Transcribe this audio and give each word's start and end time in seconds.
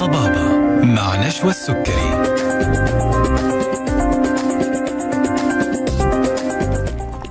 طبابة 0.00 0.58
مع 0.82 1.26
نشوى 1.26 1.50
السكري. 1.50 2.30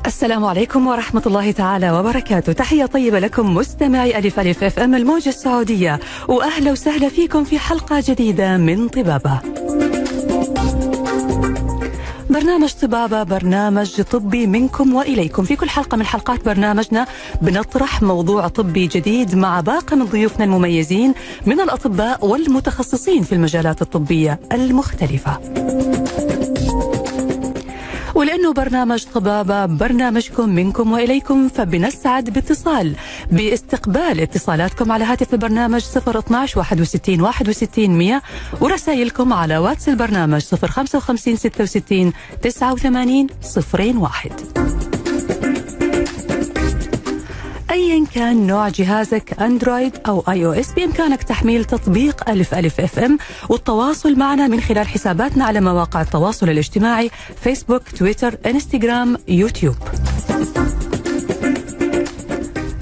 السلام 0.05 0.45
عليكم 0.45 0.87
ورحمة 0.87 1.21
الله 1.25 1.51
تعالى 1.51 1.91
وبركاته. 1.91 2.53
تحية 2.53 2.85
طيبة 2.85 3.19
لكم 3.19 3.55
مستمعي 3.55 4.17
ألف 4.17 4.39
ألف 4.39 4.63
أف 4.63 4.79
أم 4.79 4.95
الموجة 4.95 5.29
السعودية. 5.29 5.99
وأهلا 6.27 6.71
وسهلا 6.71 7.09
فيكم 7.09 7.43
في 7.43 7.59
حلقة 7.59 8.03
جديدة 8.07 8.57
من 8.57 8.87
طبابة. 8.87 9.58
برنامج 12.39 12.73
طبابة 12.73 13.23
برنامج 13.23 14.01
طبي 14.01 14.47
منكم 14.47 14.95
وإليكم. 14.95 15.43
في 15.43 15.55
كل 15.55 15.69
حلقة 15.69 15.97
من 15.97 16.05
حلقات 16.05 16.45
برنامجنا 16.45 17.07
بنطرح 17.41 18.01
موضوع 18.01 18.47
طبي 18.47 18.87
جديد 18.87 19.35
مع 19.35 19.61
باقي 19.61 19.95
من 19.97 20.05
ضيوفنا 20.05 20.45
المميزين 20.45 21.13
من 21.45 21.59
الأطباء 21.61 22.25
والمتخصصين 22.25 23.23
في 23.23 23.35
المجالات 23.35 23.81
الطبية 23.81 24.39
المختلفة. 24.51 25.39
ولأنه 28.19 28.53
برنامج 28.53 29.03
طبابة 29.03 29.65
برنامجكم 29.65 30.49
منكم 30.49 30.91
وإليكم 30.91 31.47
فبنسعد 31.47 32.29
باتصال 32.29 32.95
باستقبال 33.31 34.19
اتصالاتكم 34.19 34.91
على 34.91 35.03
هاتف 35.03 35.33
البرنامج 35.33 35.81
012 35.97 36.59
61 36.59 37.21
61 37.21 37.89
100 37.89 38.21
ورسائلكم 38.61 39.33
على 39.33 39.57
واتس 39.57 39.89
البرنامج 39.89 40.41
055 40.41 41.35
66 41.35 42.13
89 42.41 43.27
01 44.03 44.98
ايا 47.71 48.05
كان 48.15 48.47
نوع 48.47 48.69
جهازك 48.69 49.41
أندرويد 49.41 49.93
أو 50.07 50.23
iOS 50.29 50.73
بإمكانك 50.73 51.23
تحميل 51.23 51.65
تطبيق 51.65 52.29
ألف 52.29 52.53
ألف 52.53 52.79
إف 52.79 52.99
إم 52.99 53.17
والتواصل 53.49 54.15
معنا 54.15 54.47
من 54.47 54.61
خلال 54.61 54.87
حساباتنا 54.87 55.45
على 55.45 55.61
مواقع 55.61 56.01
التواصل 56.01 56.49
الاجتماعي 56.49 57.11
فيسبوك 57.43 57.81
تويتر 57.97 58.37
إنستغرام 58.45 59.17
يوتيوب. 59.27 59.75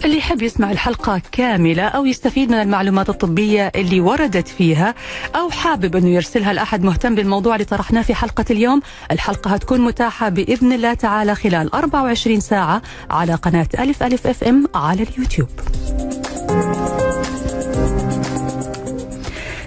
اللي 0.07 0.17
يحب 0.17 0.41
يسمع 0.41 0.71
الحلقة 0.71 1.21
كاملة 1.31 1.83
أو 1.83 2.05
يستفيد 2.05 2.49
من 2.51 2.57
المعلومات 2.61 3.09
الطبية 3.09 3.71
اللي 3.75 3.99
وردت 4.01 4.47
فيها 4.47 4.95
أو 5.35 5.49
حابب 5.49 5.95
أنه 5.95 6.09
يرسلها 6.09 6.53
لأحد 6.53 6.83
مهتم 6.83 7.15
بالموضوع 7.15 7.53
اللي 7.55 7.65
طرحناه 7.65 8.01
في 8.01 8.15
حلقة 8.15 8.45
اليوم 8.51 8.81
الحلقة 9.11 9.51
هتكون 9.51 9.81
متاحة 9.81 10.29
بإذن 10.29 10.73
الله 10.73 10.93
تعالى 10.93 11.35
خلال 11.35 11.73
24 11.73 12.39
ساعة 12.39 12.81
على 13.09 13.35
قناة 13.35 13.67
ألف 13.79 14.03
ألف 14.03 14.27
أف 14.27 14.43
إم 14.43 14.67
على 14.75 15.03
اليوتيوب. 15.03 15.49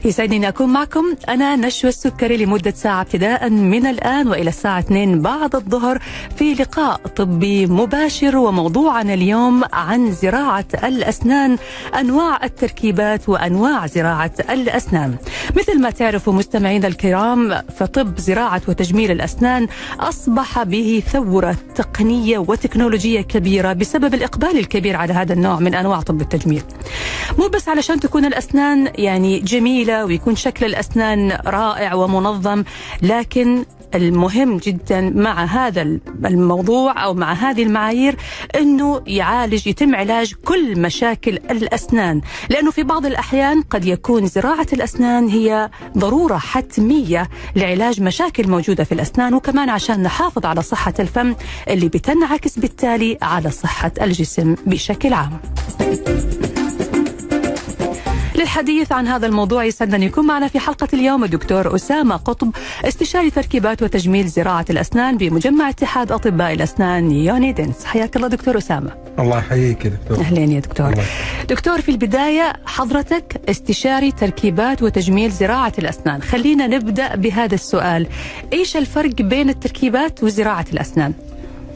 يسعدني 0.05 0.37
أن 0.37 0.45
أكون 0.45 0.69
معكم. 0.69 1.05
أنا 1.29 1.57
نشوى 1.57 1.91
السكري 1.91 2.37
لمدة 2.37 2.71
ساعة 2.71 3.01
ابتداء 3.01 3.51
من 3.51 3.87
الآن 3.87 4.29
وإلى 4.29 4.49
الساعة 4.49 4.79
2 4.79 5.23
بعد 5.23 5.55
الظهر 5.55 6.03
في 6.37 6.55
لقاء 6.55 6.97
طبي 7.17 7.67
مباشر 7.67 8.37
وموضوعنا 8.37 9.15
اليوم 9.15 9.63
عن 9.73 10.13
زراعة 10.13 10.65
الأسنان 10.85 11.57
أنواع 11.99 12.45
التركيبات 12.45 13.29
وأنواع 13.29 13.87
زراعة 13.87 14.33
الأسنان. 14.51 15.17
مثل 15.57 15.81
ما 15.81 15.91
تعرفوا 15.91 16.33
مستمعينا 16.33 16.89
الكرام 16.89 17.63
فطب 17.77 18.19
زراعة 18.19 18.63
وتجميل 18.69 19.11
الأسنان 19.11 19.69
أصبح 20.01 20.63
به 20.63 21.03
ثورة 21.13 21.57
تقنية 21.75 22.39
وتكنولوجية 22.39 23.21
كبيرة 23.21 23.73
بسبب 23.73 24.15
الإقبال 24.15 24.59
الكبير 24.59 24.97
على 24.97 25.13
هذا 25.13 25.33
النوع 25.33 25.59
من 25.61 25.75
أنواع 25.75 26.01
طب 26.01 26.21
التجميل. 26.21 26.63
مو 27.39 27.49
بس 27.49 27.69
علشان 27.69 28.01
تكون 28.01 28.25
الأسنان 28.25 28.89
يعني 28.95 29.39
جميلة 29.39 29.90
ويكون 29.91 30.37
شكل 30.37 30.67
الأسنان 30.67 31.39
رائع 31.47 31.95
ومنظم 31.95 32.65
لكن 33.03 33.65
المهم 33.95 34.57
جدا 34.57 35.01
مع 35.01 35.45
هذا 35.45 35.83
الموضوع 36.25 37.05
أو 37.05 37.15
مع 37.15 37.33
هذه 37.33 37.63
المعايير 37.63 38.17
إنه 38.57 39.03
يعالج 39.07 39.67
يتم 39.67 39.95
علاج 39.95 40.35
كل 40.45 40.81
مشاكل 40.81 41.31
الأسنان، 41.51 42.21
لأنه 42.51 42.71
في 42.71 42.83
بعض 42.83 43.07
الأحيان 43.07 43.63
قد 43.63 43.85
يكون 43.85 44.27
زراعة 44.27 44.67
الأسنان 44.73 45.29
هي 45.29 45.71
ضرورة 45.99 46.39
حتمية 46.39 47.29
لعلاج 47.57 48.03
مشاكل 48.03 48.49
موجودة 48.49 48.85
في 48.85 48.93
الأسنان 48.93 49.35
وكمان 49.35 49.69
عشان 49.69 50.03
نحافظ 50.03 50.47
على 50.47 50.63
صحة 50.63 50.95
الفم 50.99 51.35
اللي 51.69 51.89
بتنعكس 51.89 52.59
بالتالي 52.59 53.19
على 53.23 53.51
صحة 53.51 53.93
الجسم 54.03 54.55
بشكل 54.67 55.13
عام. 55.13 55.41
للحديث 58.41 58.93
عن 58.93 59.07
هذا 59.07 59.27
الموضوع 59.27 59.65
يسعدنا 59.65 59.97
أن 59.97 60.03
يكون 60.03 60.27
معنا 60.27 60.49
في 60.49 60.59
حلقة 60.59 60.89
اليوم 60.93 61.25
الدكتور 61.25 61.75
أسامة 61.75 62.17
قطب 62.17 62.51
استشاري 62.85 63.31
تركيبات 63.31 63.83
وتجميل 63.83 64.29
زراعة 64.29 64.65
الأسنان 64.71 65.17
بمجمع 65.17 65.69
اتحاد 65.69 66.13
أطباء 66.13 66.53
الأسنان 66.53 67.11
يوني 67.11 67.53
دنس 67.53 67.85
حياك 67.85 68.17
الله 68.17 68.29
دكتور 68.29 68.59
أسامة. 68.59 68.91
الله 69.19 69.39
يحييك 69.39 69.85
يا 69.85 69.91
دكتور. 69.91 70.21
أهلين 70.21 70.53
يا 70.53 70.61
دكتور. 70.61 70.93
الله. 70.93 71.05
دكتور 71.49 71.81
في 71.81 71.91
البداية 71.91 72.53
حضرتك 72.67 73.41
استشاري 73.49 74.13
تركيبات 74.13 74.83
وتجميل 74.83 75.31
زراعة 75.31 75.73
الأسنان. 75.79 76.23
خلينا 76.23 76.67
نبدأ 76.67 77.17
بهذا 77.17 77.55
السؤال. 77.55 78.07
إيش 78.53 78.77
الفرق 78.77 79.15
بين 79.15 79.49
التركيبات 79.49 80.23
وزراعة 80.23 80.67
الأسنان؟ 80.73 81.13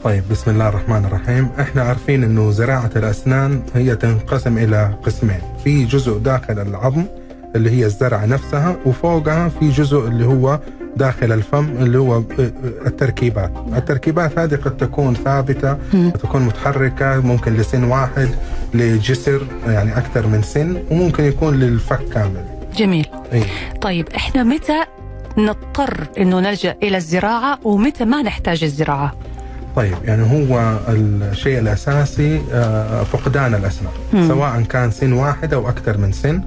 طيب 0.05 0.23
بسم 0.31 0.51
الله 0.51 0.69
الرحمن 0.69 1.05
الرحيم. 1.05 1.49
إحنا 1.61 1.83
عارفين 1.83 2.25
إنه 2.25 2.51
زراعة 2.51 2.91
الأسنان 2.97 3.63
هي 3.75 3.97
تنقسم 3.97 4.59
إلى 4.59 4.95
قسمين. 5.03 5.41
في 5.65 5.85
جزء 5.85 6.19
داخل 6.19 6.59
العظم 6.59 7.05
اللي 7.57 7.71
هي 7.71 7.85
الزرعة 7.85 8.27
نفسها 8.27 8.77
وفوقها 8.87 9.49
في 9.49 9.71
جزء 9.71 10.09
اللي 10.09 10.27
هو 10.27 10.61
داخل 10.97 11.33
الفم 11.33 11.65
اللي 11.65 11.99
هو 11.99 12.23
التركيبات. 12.87 13.53
التركيبات 13.77 14.39
هذه 14.39 14.55
قد 14.55 14.77
تكون 14.77 15.15
ثابتة 15.15 15.73
قد 15.93 16.19
تكون 16.23 16.43
متحركة 16.43 17.21
ممكن 17.21 17.55
لسن 17.55 17.85
واحد 17.85 18.29
لجسر 18.75 19.47
يعني 19.67 19.99
أكثر 19.99 20.27
من 20.27 20.43
سن 20.43 20.83
وممكن 20.91 21.25
يكون 21.25 21.55
للفك 21.55 22.09
كامل. 22.09 22.45
جميل. 22.77 23.07
أي. 23.33 23.45
طيب 23.81 24.09
إحنا 24.09 24.43
متى 24.43 24.85
نضطر 25.39 26.07
إنه 26.19 26.41
نلجأ 26.41 26.77
إلى 26.83 26.97
الزراعة 26.97 27.59
ومتى 27.65 28.05
ما 28.05 28.23
نحتاج 28.23 28.65
الزراعة؟ 28.65 29.15
طيب 29.77 29.95
يعني 30.05 30.23
هو 30.23 30.79
الشيء 30.89 31.59
الأساسي 31.59 32.41
آه، 32.53 33.03
فقدان 33.03 33.55
الأسنان. 33.55 33.93
سواء 34.29 34.63
كان 34.63 34.91
سن 34.91 35.13
واحد 35.13 35.55
أو 35.55 35.69
أكثر 35.69 35.99
من 35.99 36.13
سن 36.13 36.43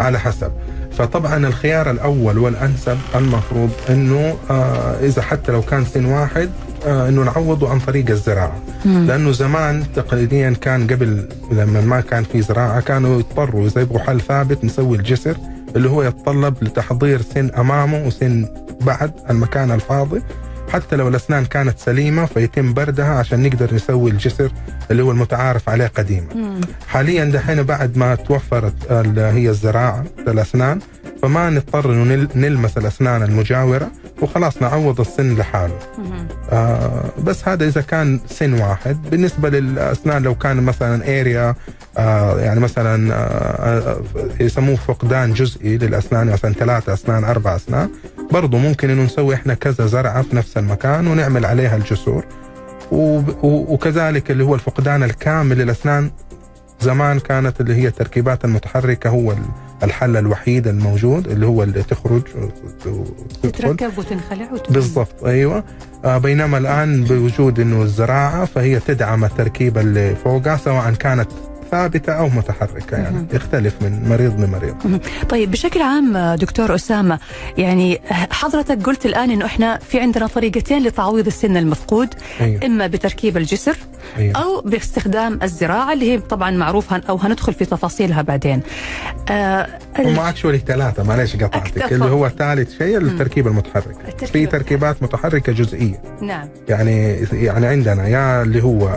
على 0.00 0.18
حسب 0.18 0.52
فطبعا 0.92 1.46
الخيار 1.46 1.90
الأول 1.90 2.38
والأنسب 2.38 2.98
المفروض 3.14 3.70
إنه 3.90 4.34
آه، 4.50 5.00
إذا 5.00 5.22
حتى 5.22 5.52
لو 5.52 5.62
كان 5.62 5.84
سن 5.84 6.04
واحد 6.04 6.50
آه، 6.86 7.08
إنه 7.08 7.22
نعوضه 7.22 7.70
عن 7.70 7.78
طريق 7.80 8.10
الزراعة 8.10 8.56
مم. 8.84 9.06
لأنه 9.06 9.32
زمان 9.32 9.84
تقليديا 9.96 10.50
كان 10.60 10.86
قبل 10.86 11.28
لما 11.52 11.80
ما 11.80 12.00
كان 12.00 12.24
في 12.24 12.42
زراعة 12.42 12.80
كانوا 12.80 13.18
يضطروا 13.18 13.66
إذا 13.66 13.80
يبغوا 13.80 13.98
حل 14.00 14.20
ثابت 14.20 14.64
نسوي 14.64 14.96
الجسر 14.96 15.36
اللي 15.76 15.90
هو 15.90 16.02
يتطلب 16.02 16.54
لتحضير 16.64 17.22
سن 17.22 17.50
أمامه 17.58 18.06
وسن 18.06 18.46
بعد 18.80 19.10
المكان 19.30 19.70
الفاضي 19.70 20.22
حتى 20.72 20.96
لو 20.96 21.08
الأسنان 21.08 21.44
كانت 21.44 21.78
سليمة 21.78 22.26
فيتم 22.26 22.74
بردها 22.74 23.14
عشان 23.18 23.42
نقدر 23.42 23.74
نسوي 23.74 24.10
الجسر 24.10 24.52
اللي 24.90 25.02
هو 25.02 25.10
المتعارف 25.10 25.68
عليه 25.68 25.86
قديما. 25.86 26.26
مم. 26.34 26.60
حاليا 26.88 27.24
دحين 27.24 27.62
بعد 27.62 27.96
ما 27.96 28.14
توفرت 28.14 28.92
هي 29.18 29.48
الزراعة 29.48 30.04
الأسنان 30.28 30.78
فما 31.22 31.50
نضطر 31.50 31.92
إنه 31.92 32.04
نل- 32.14 32.28
نلمس 32.34 32.78
الأسنان 32.78 33.22
المجاورة 33.22 33.90
وخلاص 34.22 34.62
نعوض 34.62 35.00
السن 35.00 35.34
لحاله. 35.36 35.78
آه 36.52 37.04
بس 37.24 37.48
هذا 37.48 37.66
إذا 37.68 37.80
كان 37.80 38.20
سن 38.28 38.52
واحد 38.52 38.96
بالنسبة 39.10 39.48
للأسنان 39.50 40.22
لو 40.22 40.34
كان 40.34 40.56
مثلا 40.62 41.20
اريا 41.20 41.54
آه 41.98 42.40
يعني 42.40 42.60
مثلا 42.60 43.14
آه 43.14 43.16
آه 43.16 44.00
يسموه 44.40 44.76
فقدان 44.76 45.32
جزئي 45.32 45.78
للأسنان 45.78 46.26
مثلا 46.30 46.52
ثلاثة 46.52 46.92
أسنان 46.92 47.24
أربع 47.24 47.56
أسنان 47.56 47.88
برضو 48.32 48.58
ممكن 48.58 48.90
إنه 48.90 49.02
نسوي 49.02 49.34
إحنا 49.34 49.54
كذا 49.54 49.86
زرعة 49.86 50.22
في 50.22 50.36
نفس 50.36 50.56
المكان 50.58 51.06
ونعمل 51.06 51.44
عليها 51.44 51.76
الجسور 51.76 52.24
وكذلك 53.42 54.30
اللي 54.30 54.44
هو 54.44 54.54
الفقدان 54.54 55.02
الكامل 55.02 55.58
للأسنان 55.58 56.10
زمان 56.80 57.18
كانت 57.18 57.60
اللي 57.60 57.74
هي 57.74 57.86
التركيبات 57.88 58.44
المتحركة 58.44 59.10
هو 59.10 59.32
ال- 59.32 59.38
الحل 59.82 60.16
الوحيد 60.16 60.66
الموجود 60.66 61.28
اللي 61.28 61.46
هو 61.46 61.62
اللي 61.62 61.82
تخرج. 61.82 62.22
تتركب 63.42 63.98
وتنخلع. 63.98 64.48
بالضبط 64.70 65.24
أيوه 65.24 65.64
آه 66.04 66.18
بينما 66.18 66.58
الآن 66.58 67.04
بوجود 67.04 67.60
إنه 67.60 67.82
الزراعة 67.82 68.44
فهي 68.44 68.78
تدعم 68.80 69.24
التركيبة 69.24 69.80
اللي 69.80 70.14
فوقها 70.24 70.56
سواء 70.56 70.90
كانت 70.94 71.28
ثابتة 71.70 72.12
أو 72.12 72.28
متحركة 72.28 72.96
يعني 72.96 73.26
يختلف 73.32 73.74
من 73.82 74.08
مريض 74.08 74.40
لمريض. 74.40 75.00
طيب 75.28 75.50
بشكل 75.50 75.82
عام 75.82 76.34
دكتور 76.34 76.74
أسامة 76.74 77.18
يعني 77.58 78.00
حضرتك 78.30 78.82
قلت 78.86 79.06
الآن 79.06 79.30
أنه 79.30 79.44
إحنا 79.46 79.78
في 79.78 80.00
عندنا 80.00 80.26
طريقتين 80.26 80.82
لتعويض 80.82 81.26
السن 81.26 81.56
المفقود 81.56 82.08
أيوه. 82.40 82.66
إما 82.66 82.86
بتركيب 82.86 83.36
الجسر 83.36 83.76
أيوه. 84.18 84.36
أو 84.36 84.60
باستخدام 84.60 85.38
الزراعة 85.42 85.92
اللي 85.92 86.12
هي 86.12 86.18
طبعا 86.18 86.50
معروفة 86.50 87.02
أو 87.08 87.16
هندخل 87.16 87.54
في 87.54 87.64
تفاصيلها 87.64 88.22
بعدين. 88.22 88.60
آه 89.30 89.66
هم 89.98 90.18
اكشولي 90.18 90.58
ثلاثة 90.58 91.02
معلش 91.02 91.36
قطعتك. 91.36 91.92
اللي 91.92 92.04
هو 92.04 92.28
ثالث 92.28 92.78
شيء 92.78 92.98
التركيبه 92.98 93.50
المتحركة. 93.50 94.08
التركيبة 94.08 94.32
في 94.32 94.46
تركيبات 94.46 95.02
متحركة 95.02 95.52
جزئية. 95.52 96.02
نعم. 96.22 96.48
يعني 96.68 97.26
يعني 97.32 97.66
عندنا 97.66 98.08
يا 98.08 98.42
اللي 98.42 98.62
هو 98.62 98.90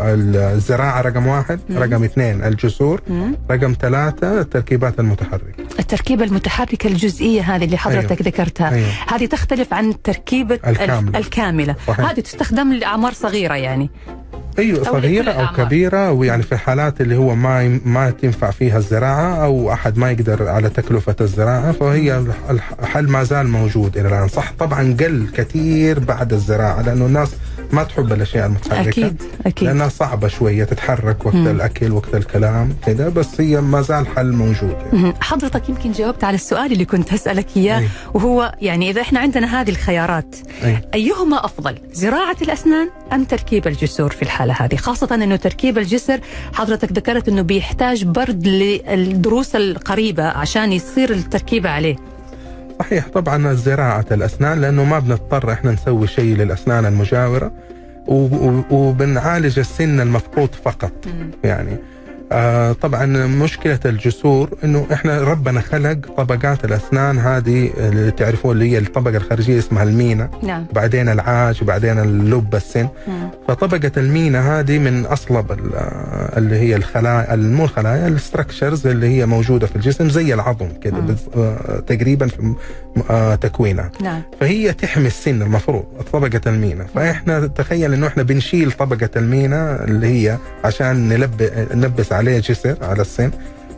الزراعة 0.54 1.02
رقم 1.02 1.28
واحد 1.28 1.60
رقم 1.72 2.04
اثنين 2.04 2.44
الجسور 2.64 3.02
مم. 3.10 3.36
رقم 3.52 3.76
ثلاثة 3.82 4.42
التركيبات 4.42 5.00
المتحركه 5.00 5.44
التركيبة 5.80 6.24
المتحركة 6.26 6.88
الجزئية 6.88 7.42
هذه 7.42 7.64
اللي 7.66 7.78
حضرتك 7.78 8.12
أيوه. 8.12 8.22
ذكرتها 8.24 8.70
أيوه. 8.74 8.88
هذه 9.08 9.26
تختلف 9.26 9.74
عن 9.74 10.02
تركيبة 10.02 10.56
ال- 10.56 10.66
الكاملة. 10.70 11.20
الكاملة 11.20 11.76
صحيح. 11.88 12.10
هذه 12.10 12.20
تستخدم 12.20 12.74
لأعمار 12.74 13.14
صغيرة 13.14 13.54
يعني 13.56 13.90
أيوه 14.60 14.80
أو 14.80 14.84
صغيرة 14.84 15.32
أو 15.32 15.42
الأعمار. 15.42 15.66
كبيرة 15.66 16.12
ويعني 16.12 16.44
في 16.44 16.52
الحالات 16.52 17.02
اللي 17.02 17.16
هو 17.16 17.36
ما 17.36 17.80
ما 17.86 18.10
تنفع 18.10 18.52
فيها 18.52 18.78
الزراعة 18.78 19.36
أو 19.46 19.74
أحد 19.74 19.98
ما 19.98 20.12
يقدر 20.12 20.48
على 20.48 20.70
تكلفة 20.70 21.16
الزراعة 21.22 21.72
فهي 21.72 22.18
الح- 22.50 22.74
الحل 22.80 23.08
ما 23.10 23.24
زال 23.24 23.48
موجود 23.48 23.98
إلى 23.98 24.08
الآن 24.08 24.28
صح 24.28 24.54
طبعا 24.60 24.98
قل 25.00 25.28
كثير 25.38 26.00
بعد 26.00 26.34
الزراعة 26.34 26.82
لأنه 26.82 27.06
الناس 27.06 27.32
ما 27.72 27.84
تحب 27.84 28.14
الأشياء 28.14 28.46
المتحركة 28.46 28.90
أكيد 28.90 29.22
أكيد 29.46 29.68
لأنها 29.68 29.90
صعبة 29.90 30.28
شوية 30.28 30.64
تتحرك 30.64 31.26
وقت 31.26 31.36
مم. 31.36 31.48
الأكل 31.48 31.92
وقت 31.92 32.16
الكلام 32.16 32.74
كذا 32.86 33.10
بس 33.10 33.42
هي 33.42 33.62
ما 33.62 33.82
زال 33.82 34.08
حل 34.08 34.32
موجود 34.32 34.76
يعني. 34.94 35.14
حضرتك 35.22 35.70
يمكن 35.70 35.92
جاوبت 35.92 36.24
على 36.24 36.36
السؤال 36.36 36.72
اللي 36.72 36.86
كنت 36.86 37.14
هسألك 37.14 37.48
إياه 37.58 37.80
أي. 37.80 37.88
وهو 38.14 38.56
يعني 38.62 38.90
إذا 38.90 39.02
إحنا 39.02 39.20
عندنا 39.20 39.62
هذه 39.62 39.70
الخيارات 39.70 40.36
أي. 40.64 40.82
أيهما 40.94 41.46
أفضل 41.46 41.78
زراعة 41.94 42.38
الأسنان 42.42 42.90
أم 43.14 43.24
تركيب 43.24 43.68
الجسور 43.68 44.10
في 44.12 44.22
الحالة 44.22 44.54
هذه 44.54 44.76
خاصة 44.76 45.16
أنه 45.16 45.36
تركيب 45.36 45.78
الجسر 45.78 46.20
حضرتك 46.54 46.92
ذكرت 46.92 47.28
أنه 47.28 47.42
بيحتاج 47.42 48.04
برد 48.04 48.48
للدروس 48.48 49.56
القريبة 49.56 50.24
عشان 50.24 50.72
يصير 50.72 51.14
التركيبة 51.14 51.70
عليه 51.70 51.96
صحيح 52.80 53.08
طبعا 53.08 53.54
زراعة 53.54 54.06
الأسنان 54.12 54.62
لأنه 54.62 54.84
ما 54.84 55.00
بنضطر 55.00 55.52
إحنا 55.52 55.72
نسوي 55.72 56.08
شيء 56.08 56.36
للأسنان 56.36 56.86
المجاورة 56.86 57.52
وبنعالج 58.72 59.60
السن 59.60 60.00
المفقود 60.00 60.50
فقط 60.66 60.92
يعني. 61.44 61.78
آه 62.32 62.72
طبعا 62.72 63.06
مشكلة 63.28 63.80
الجسور 63.86 64.50
إنه 64.64 64.88
إحنا 64.94 65.22
ربنا 65.22 65.62
خلق 65.62 65.98
طبقات 66.18 66.66
الأسنان 66.66 67.20
هذه 67.20 67.72
اللي 67.78 68.12
تعرفون 68.12 68.52
اللي 68.52 68.72
هي 68.72 68.78
الطبقة 68.78 69.18
الخارجية 69.18 69.60
اسمها 69.60 69.84
المينا. 69.84 70.30
نعم. 70.44 70.66
بعدين 70.74 71.10
العاج 71.10 71.60
وبعدين 71.64 72.00
اللب 72.00 72.56
السن. 72.56 72.88
مم. 73.08 73.30
فطبقة 73.48 73.92
المينا 73.98 74.60
هذه 74.60 74.80
من 74.80 75.06
أصلب 75.06 75.52
ال- 75.52 75.72
اللي 76.38 76.56
هي 76.56 76.76
الخلايا 76.76 77.36
مو 77.36 77.64
الخلايا 77.64 78.08
ال 78.08 78.15
structures 78.15 78.88
اللي 78.88 79.08
هي 79.08 79.26
موجودة 79.26 79.68
في 79.68 79.76
الجسم 79.76 80.10
زي 80.10 80.34
العظم 80.34 80.68
كده 80.84 80.98
آه، 81.38 81.80
تقريبا 81.88 82.28
في 82.28 82.54
آه، 83.10 83.36
تكوينها. 83.36 83.92
نعم. 84.02 84.22
فهي 84.40 84.74
تحمي 84.74 85.08
السن 85.08 85.42
المفروض 85.42 85.84
طبقة 86.14 86.42
المينا. 86.48 86.86
فإحنا 86.96 87.48
تخيل 87.48 87.94
إنه 87.94 88.08
إحنا 88.08 88.24
بنشيل 88.24 88.72
طبقة 88.72 89.10
المينا 89.16 89.84
اللي 89.84 90.08
هي 90.08 90.38
عشان 90.64 91.10
نلب 91.10 91.50
نلبس 91.74 92.13
عليه 92.14 92.40
جسر 92.40 92.78
على 92.82 93.02
السن 93.02 93.32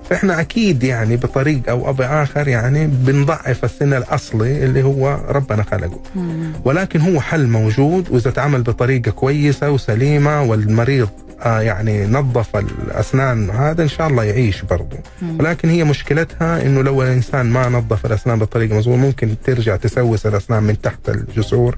فإحنا 0.10 0.40
أكيد 0.40 0.84
يعني 0.84 1.16
بطريق 1.18 1.62
أو 1.70 1.94
بآخر 1.94 2.48
يعني 2.48 2.88
بنضعف 2.88 3.66
السن 3.66 3.94
الأصلي 3.94 4.66
اللي 4.66 4.84
هو 4.84 5.20
ربنا 5.30 5.64
خلقه. 5.64 6.00
مم. 6.16 6.52
ولكن 6.66 7.02
هو 7.02 7.22
حل 7.22 7.48
موجود 7.48 8.10
وإذا 8.12 8.32
تعمل 8.32 8.62
بطريقة 8.64 9.12
كويسة 9.12 9.70
وسليمة 9.72 10.42
والمريض 10.44 11.10
آه 11.42 11.62
يعني 11.62 12.06
نظف 12.08 12.56
الأسنان 12.56 13.50
هذا 13.50 13.84
إن 13.84 13.88
شاء 13.88 14.08
الله 14.08 14.24
يعيش 14.24 14.62
برضه. 14.62 14.98
ولكن 15.40 15.70
هي 15.70 15.84
مشكلتها 15.84 16.62
إنه 16.66 16.82
لو 16.82 17.04
الإنسان 17.04 17.46
ما 17.46 17.70
نظف 17.70 18.06
الأسنان 18.06 18.40
بطريقة 18.40 18.78
مظبوطة 18.78 18.98
ممكن 19.00 19.36
ترجع 19.44 19.76
تسوس 19.76 20.26
الأسنان 20.26 20.64
من 20.64 20.82
تحت 20.82 21.10
الجسور. 21.10 21.78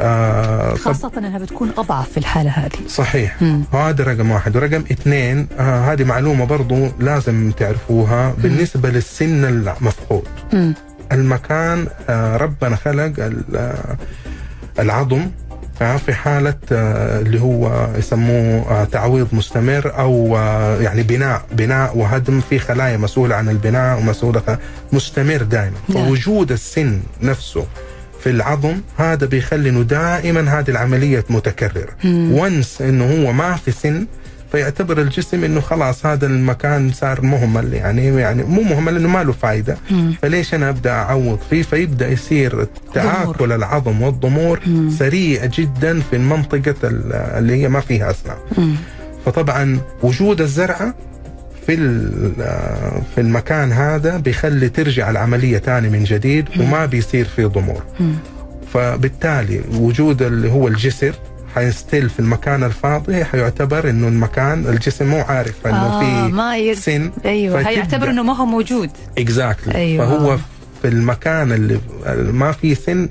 آه 0.00 0.70
طب- 0.70 0.76
خاصة 0.78 1.12
أنها 1.18 1.38
بتكون 1.38 1.70
أضعف 1.78 2.10
في 2.10 2.16
الحالة 2.18 2.50
هذه. 2.50 2.86
صحيح. 2.88 3.36
هذا 3.72 4.04
رقم 4.04 4.30
واحد. 4.30 4.56
ورقم 4.56 4.84
اثنين 4.92 5.46
آه 5.58 5.92
هذه 5.92 6.04
معلومة 6.04 6.44
برضو 6.44 6.88
لازم 7.00 7.52
تعرفوها 7.66 8.34
بالنسبة 8.38 8.90
للسن 8.90 9.44
المفقود. 9.44 10.28
المكان 11.12 11.86
آه، 12.08 12.36
ربنا 12.36 12.76
خلق 12.76 13.12
آه، 13.54 13.96
العظم 14.78 15.30
آه، 15.82 15.96
في 15.96 16.14
حالة 16.14 16.54
اللي 16.70 17.40
هو 17.40 17.88
يسموه 17.98 18.84
تعويض 18.84 19.28
مستمر 19.32 19.98
أو 19.98 20.36
يعني 20.80 21.02
بناء 21.02 21.42
بناء 21.52 21.98
وهدم 21.98 22.40
في 22.40 22.58
خلايا 22.58 22.96
مسؤولة 22.96 23.34
عن 23.34 23.48
البناء 23.48 23.98
ومسؤولة 23.98 24.58
مستمر 24.92 25.42
دائما 25.42 25.76
نعم. 25.88 26.04
فوجود 26.04 26.52
السن 26.52 27.00
نفسه 27.22 27.66
في 28.20 28.30
العظم 28.30 28.80
هذا 28.96 29.26
بيخلي 29.26 29.68
إنه 29.68 29.82
دائما 29.82 30.58
هذه 30.58 30.70
العملية 30.70 31.24
متكررة. 31.30 31.92
وانس 32.04 32.82
إنه 32.82 33.04
هو 33.04 33.32
ما 33.32 33.56
في 33.56 33.70
سن 33.70 34.06
فيعتبر 34.52 35.00
الجسم 35.00 35.44
إنه 35.44 35.60
خلاص 35.60 36.06
هذا 36.06 36.26
المكان 36.26 36.92
صار 36.92 37.20
مهمل 37.22 37.74
يعني 37.74 38.06
يعني 38.06 38.42
مو 38.44 38.62
مهمل 38.62 38.94
لأنه 38.94 39.08
ما 39.08 39.24
له 39.24 39.32
فائده 39.32 39.76
مم. 39.90 40.14
فليش 40.22 40.54
أنا 40.54 40.68
أبدأ 40.68 40.90
أعوض 40.92 41.38
فيه 41.50 41.62
فيبدأ 41.62 42.08
يصير 42.08 42.66
تاكل 42.94 43.52
العظم 43.52 44.02
والضمور 44.02 44.60
مم. 44.66 44.90
سريع 44.90 45.44
جدا 45.44 46.00
في 46.00 46.16
المنطقة 46.16 46.74
ال- 46.84 47.12
اللي 47.12 47.54
هي 47.62 47.68
ما 47.68 47.80
فيها 47.80 48.10
اسنان. 48.10 48.36
فطبعا 49.26 49.78
وجود 50.02 50.40
الزرعة 50.40 50.94
في 51.66 51.76
في 53.14 53.20
المكان 53.20 53.72
هذا 53.72 54.16
بيخلي 54.16 54.68
ترجع 54.68 55.10
العملية 55.10 55.58
تاني 55.58 55.88
من 55.88 56.04
جديد 56.04 56.44
وما 56.60 56.86
بيصير 56.86 57.24
في 57.24 57.44
ضمور. 57.44 57.82
فبالتالي 58.74 59.60
وجود 59.74 60.22
اللي 60.22 60.50
هو 60.50 60.68
الجسر 60.68 61.14
حيظل 61.56 62.10
في 62.10 62.20
المكان 62.20 62.64
الفاضي 62.64 63.24
حيعتبر 63.24 63.90
إنه 63.90 64.08
المكان 64.08 64.66
الجسم 64.66 65.06
مو 65.06 65.20
عارف 65.20 65.66
إنه 65.66 65.76
آه 65.76 66.00
في 66.26 66.32
ما 66.32 66.56
ي... 66.56 66.74
سن 66.74 67.10
أيوه 67.24 67.68
هيعتبر 67.68 68.10
إنه 68.10 68.22
ما 68.22 68.36
هو 68.36 68.46
موجود. 68.46 68.90
exactly 69.18 69.74
أيوة. 69.74 70.06
فهو 70.06 70.38
في 70.82 70.88
المكان 70.88 71.52
اللي 71.52 71.78
ما 72.32 72.52
في 72.52 72.74
سن 72.74 73.08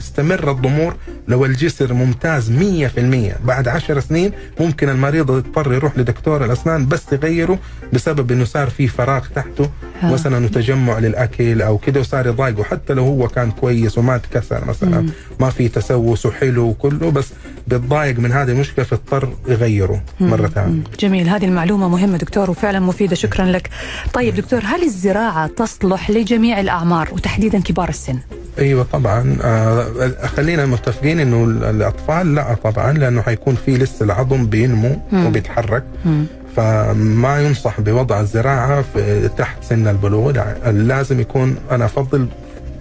يستمر 0.00 0.50
الضمور 0.50 0.94
لو 1.28 1.44
الجسر 1.44 1.92
ممتاز 1.94 2.50
100% 2.50 3.46
بعد 3.46 3.68
عشر 3.68 4.00
سنين 4.00 4.32
ممكن 4.60 4.88
المريض 4.88 5.30
يضطر 5.30 5.72
يروح 5.72 5.98
لدكتور 5.98 6.44
الأسنان 6.44 6.86
بس 6.86 7.12
يغيره 7.12 7.58
بسبب 7.92 8.32
إنه 8.32 8.44
صار 8.44 8.70
في 8.70 8.88
فراغ 8.88 9.26
تحته. 9.34 9.70
مثلا 10.02 10.48
تجمع 10.48 10.98
للأكل 10.98 11.62
أو 11.62 11.78
كده 11.78 12.00
وصار 12.00 12.26
يضايقه. 12.26 12.64
حتى 12.64 12.94
لو 12.94 13.04
هو 13.04 13.28
كان 13.28 13.50
كويس 13.50 13.98
وما 13.98 14.18
تكسر 14.18 14.64
مثلا 14.64 15.00
مم. 15.00 15.10
ما 15.40 15.50
في 15.50 15.68
تسوس 15.68 16.26
وحلو 16.26 16.64
وكله 16.68 17.10
بس 17.10 17.28
بيتضايق 17.66 18.18
من 18.18 18.32
هذه 18.32 18.50
المشكلة 18.50 18.84
فاضطر 18.84 19.28
يغيره 19.48 20.02
مرة 20.20 20.48
ثانية. 20.48 20.82
جميل. 21.00 21.28
هذه 21.28 21.44
المعلومة 21.44 21.88
مهمة 21.88 22.18
دكتور 22.18 22.50
وفعلا 22.50 22.80
مفيدة. 22.80 23.14
شكرا 23.14 23.46
لك. 23.46 23.70
طيب 24.12 24.34
دكتور 24.34 24.60
هل 24.64 24.82
الزراعة 24.82 25.46
تصلح 25.46 26.10
لجميع 26.10 26.60
الأعمار 27.08 27.14
وتحديدا 27.14 27.60
كبار 27.60 27.88
السن 27.88 28.18
أيوه 28.58 28.86
طبعا 28.92 29.36
آه 29.42 30.26
خلينا 30.26 30.66
متفقين 30.66 31.20
إنه 31.20 31.44
ال- 31.44 31.64
الأطفال 31.64 32.34
لا 32.34 32.54
طبعا 32.64 32.92
لأنه 32.92 33.22
حيكون 33.22 33.54
في 33.66 33.76
لسه 33.76 34.04
العظم 34.04 34.46
بينمو 34.46 34.96
مم. 35.12 35.26
وبيتحرك 35.26 35.84
مم. 36.04 36.24
فما 36.56 37.40
ينصح 37.40 37.80
بوضع 37.80 38.20
الزراعة 38.20 38.82
في 38.94 39.28
تحت 39.38 39.64
سن 39.64 39.88
البلوغ 39.88 40.30
لا، 40.30 40.72
لازم 40.72 41.20
يكون 41.20 41.56
أنا 41.70 41.84
أفضل 41.84 42.28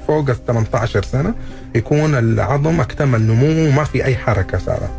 فوق 0.07 0.29
ال 0.29 0.45
18 0.45 1.03
سنة 1.03 1.33
يكون 1.75 2.15
العظم 2.15 2.79
اكتمل 2.81 3.21
نمو 3.21 3.67
وما 3.69 3.83
في 3.83 4.05
أي 4.05 4.15
حركة 4.17 4.57
صارت. 4.57 4.89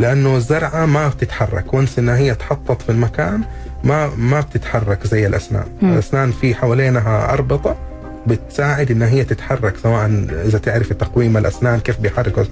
لأنه 0.00 0.36
الزرعة 0.36 0.86
ما 0.86 1.08
بتتحرك 1.08 1.74
وأنس 1.74 1.98
إنها 1.98 2.16
هي 2.16 2.34
تحطت 2.34 2.82
في 2.82 2.88
المكان 2.92 3.40
ما 3.84 4.10
ما 4.18 4.40
بتتحرك 4.40 5.06
زي 5.06 5.26
الأسنان 5.26 5.64
مم. 5.82 5.92
الأسنان 5.92 6.30
في 6.30 6.54
حوالينها 6.54 7.32
أربطة 7.32 7.76
بتساعد 8.26 8.90
انها 8.90 9.08
هي 9.08 9.24
تتحرك 9.24 9.76
سواء 9.82 10.06
إذا 10.46 10.58
تعرفي 10.58 10.94
تقويم 10.94 11.36
الأسنان 11.36 11.80
كيف 11.80 12.00
بيحركوا. 12.00 12.44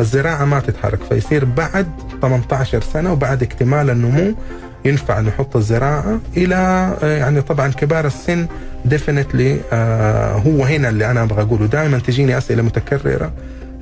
الزراعة 0.00 0.44
ما 0.44 0.60
تتحرك 0.60 0.98
فيصير 1.08 1.44
بعد 1.44 1.86
18 2.22 2.80
سنة 2.80 3.12
وبعد 3.12 3.42
اكتمال 3.42 3.90
النمو 3.90 4.34
ينفع 4.84 5.20
نحط 5.20 5.56
الزراعة 5.56 6.20
إلى 6.36 6.56
آه، 7.02 7.16
يعني 7.16 7.42
طبعا 7.42 7.68
كبار 7.68 8.06
السن 8.06 8.46
ديفنتلي 8.84 9.60
هو 10.46 10.64
هنا 10.64 10.88
اللي 10.88 11.10
أنا 11.10 11.22
أبغى 11.22 11.42
أقوله 11.42 11.66
دائما 11.66 11.98
تجيني 11.98 12.38
أسئلة 12.38 12.62
متكررة 12.62 13.32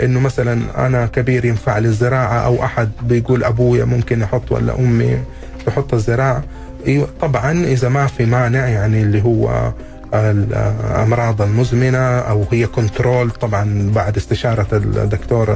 إنه 0.02 0.20
مثلا 0.20 0.86
أنا 0.86 1.06
كبير 1.06 1.44
ينفع 1.44 1.78
لي 1.78 1.88
الزراعه 1.88 2.38
أو 2.46 2.64
أحد 2.64 2.90
بيقول 3.02 3.44
أبويا 3.44 3.84
ممكن 3.84 4.20
يحط 4.20 4.52
ولا 4.52 4.78
أمي 4.78 5.18
تحط 5.66 5.94
الزراعة 5.94 6.44
إيوه 6.86 7.08
طبعا 7.20 7.52
إذا 7.64 7.88
ما 7.88 8.06
في 8.06 8.26
مانع 8.26 8.66
يعني 8.68 9.02
اللي 9.02 9.22
هو 9.24 9.72
الأمراض 10.14 11.42
المزمنة 11.42 11.98
أو 12.18 12.44
هي 12.52 12.66
كنترول 12.66 13.30
طبعا 13.30 13.90
بعد 13.94 14.16
استشارة 14.16 14.66
الدكتور 14.72 15.54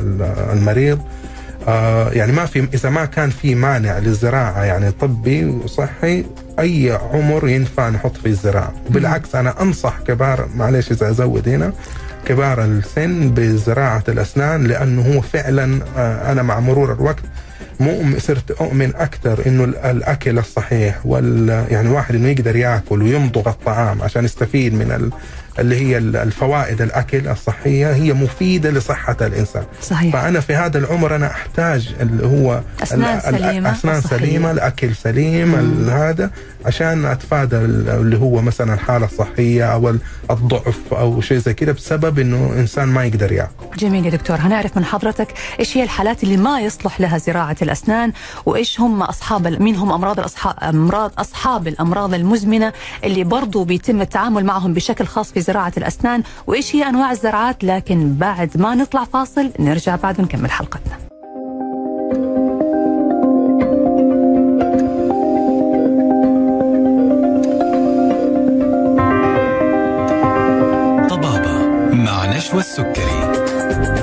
المريض. 0.53 1.01
آه 1.69 2.11
يعني 2.11 2.33
ما 2.33 2.47
في 2.47 2.69
إذا 2.75 2.91
ما 2.91 3.05
كان 3.05 3.31
في 3.31 3.55
مانع 3.55 3.99
للزراعة 3.99 4.65
يعني 4.65 4.91
طبي 4.91 5.45
وصحي 5.45 6.25
أي 6.59 6.99
عمر 7.13 7.49
ينفع 7.49 7.89
نحط 7.89 8.17
فيه 8.17 8.31
الزراعة. 8.31 8.73
وبالعكس 8.91 9.35
أنا 9.35 9.63
أنصح 9.63 9.99
كبار 10.07 10.49
معلش 10.57 10.93
إذا 10.93 11.11
أزود 11.11 11.49
هنا 11.49 11.73
كبار 12.27 12.65
السن 12.65 13.31
بزراعة 13.31 14.05
الأسنان 14.09 14.65
لأنه 14.65 15.03
هو 15.03 15.21
فعلا 15.21 15.81
آه 15.97 16.33
أنا 16.33 16.43
مع 16.43 16.61
مرور 16.61 16.93
الوقت 16.93 17.23
مؤمن 17.81 18.19
صرت 18.19 18.51
أؤمن 18.51 18.93
أكثر 18.97 19.47
إنه 19.47 19.65
الأكل 19.65 20.39
الصحيح 20.39 21.07
وال 21.07 21.49
يعني 21.71 21.89
الواحد 21.89 22.15
إنه 22.15 22.29
يقدر 22.29 22.57
يأكل 22.57 23.03
ويمضغ 23.03 23.49
الطعام 23.49 24.03
عشان 24.03 24.25
يستفيد 24.25 24.75
من. 24.75 25.11
اللي 25.59 25.77
هي 25.77 25.99
الفوائد 25.99 26.83
الأكل 26.83 27.29
الصحية 27.29 27.93
هي 27.93 28.13
مفيدة 28.13 28.71
لصحة 28.71 29.17
الإنسان. 29.21 29.65
صحيح. 29.83 30.13
فأنا 30.13 30.41
في 30.41 30.55
هذا 30.55 30.79
العمر 30.79 31.17
أنا 31.17 31.27
أحتاج 31.31 31.95
اللي 32.01 32.27
هو 32.27 32.61
أسنان 32.83 33.21
سليمة 33.21 33.73
أسنان. 33.73 34.01
سليمة 34.01 34.51
الأكل 34.51 34.95
سليم 34.95 35.55
هذا 35.91 36.31
عشان 36.67 37.05
أتفادى 37.05 37.57
اللي 37.57 38.17
هو 38.19 38.43
مثلا 38.43 38.75
الحالة 38.75 39.07
الصحية 39.07 39.65
أو 39.73 39.95
الضعف 40.31 40.79
أو 40.93 41.21
شيء 41.21 41.39
زي 41.39 41.55
كده 41.55 41.73
بسبب 41.73 42.19
إنه 42.19 42.53
إنسان 42.59 42.89
ما 42.89 43.05
يقدر 43.05 43.33
يأكل. 43.33 43.51
جميل 43.79 44.05
يا 44.07 44.11
دكتور. 44.11 44.37
هنعرف 44.37 44.77
من 44.77 44.85
حضرتك 44.85 45.29
إيش 45.61 45.77
هي 45.77 45.83
الحالات 45.83 46.23
اللي 46.25 46.37
ما 46.37 46.61
يصلح 46.61 47.01
لها 47.01 47.19
زراعة 47.19 47.57
الأسنان 47.63 48.13
وإيش 48.47 48.81
هم 48.81 49.03
أصحاب 49.03 49.47
مين 49.47 49.77
هم 49.77 49.93
أمراض 49.93 50.19
الاصحاب 50.19 50.55
امراض 50.63 51.13
أصحاب 51.19 51.69
الأمراض 51.69 52.15
المزمنة 52.15 52.73
اللي 53.05 53.25
برضو 53.25 53.65
بيتم 53.65 54.01
التعامل 54.01 54.45
معهم 54.45 54.75
بشكل 54.75 55.07
خاص 55.07 55.33
في 55.33 55.41
زراعة 55.49 55.73
الأسنان 55.77 56.23
وإيش 56.47 56.77
هي 56.77 56.89
أنواع 56.89 57.11
الزراعات 57.11 57.65
لكن 57.65 58.15
بعد 58.15 58.57
ما 58.57 58.75
نطلع 58.75 59.05
فاصل 59.05 59.51
نرجع 59.59 59.97
بعد 59.97 60.21
ونكمل 60.21 60.51
حلقتنا. 60.51 60.99
طبابة 71.11 71.69
مع 71.93 72.37
نشوى 72.37 72.61
السكري. 72.61 73.98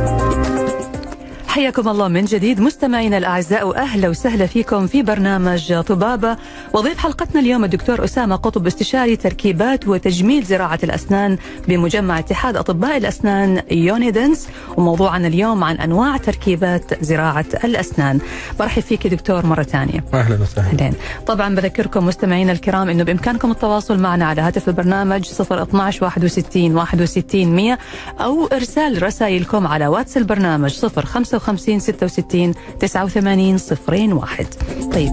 حياكم 1.56 1.90
الله 1.90 2.08
من 2.08 2.26
جديد. 2.26 2.62
مستمعينا 2.62 3.18
الأعزاء 3.18 3.68
واهلا 3.68 4.10
وسهلا 4.10 4.46
فيكم 4.46 4.88
في 4.88 5.04
برنامج 5.04 5.82
طبابة. 5.82 6.38
وضيف 6.74 6.98
حلقتنا 6.98 7.42
اليوم 7.42 7.64
الدكتور 7.64 8.04
أسامة 8.04 8.36
قطب 8.36 8.68
استشاري 8.68 9.16
تركيبات 9.16 9.88
وتجميل 9.88 10.44
زراعة 10.44 10.80
الأسنان 10.84 11.38
بمجمع 11.68 12.20
اتحاد 12.20 12.58
أطباء 12.58 12.98
الأسنان 12.98 13.62
Unidents 13.72 14.48
وموضوعنا 14.78 15.28
اليوم 15.28 15.64
عن 15.64 15.76
أنواع 15.76 16.18
تركيبات 16.18 17.04
زراعة 17.04 17.46
الأسنان. 17.64 18.20
برحب 18.60 18.82
فيك 18.82 19.08
دكتور 19.08 19.46
مرة 19.46 19.64
ثانية. 19.64 20.04
أهلا 20.14 20.42
وسهلا. 20.42 20.94
طبعا 21.28 21.56
بذكركم 21.56 22.06
مستمعينا 22.06 22.52
الكرام 22.52 22.90
إنه 22.90 23.04
بإمكانكم 23.04 23.52
التواصل 23.52 24.00
معنا 24.00 24.26
على 24.26 24.42
هاتف 24.42 24.70
البرنامج 24.70 25.30
012 25.42 26.04
61 26.04 26.76
61 26.76 27.56
100 27.56 27.78
أو 28.20 28.46
إرسال 28.46 29.04
رسائلكم 29.04 29.68
على 29.68 29.88
واتس 29.88 30.18
البرنامج 30.18 30.74
055 30.74 31.45
66 31.46 32.56
89 32.80 33.58
01 33.88 34.48
طيب. 34.94 35.12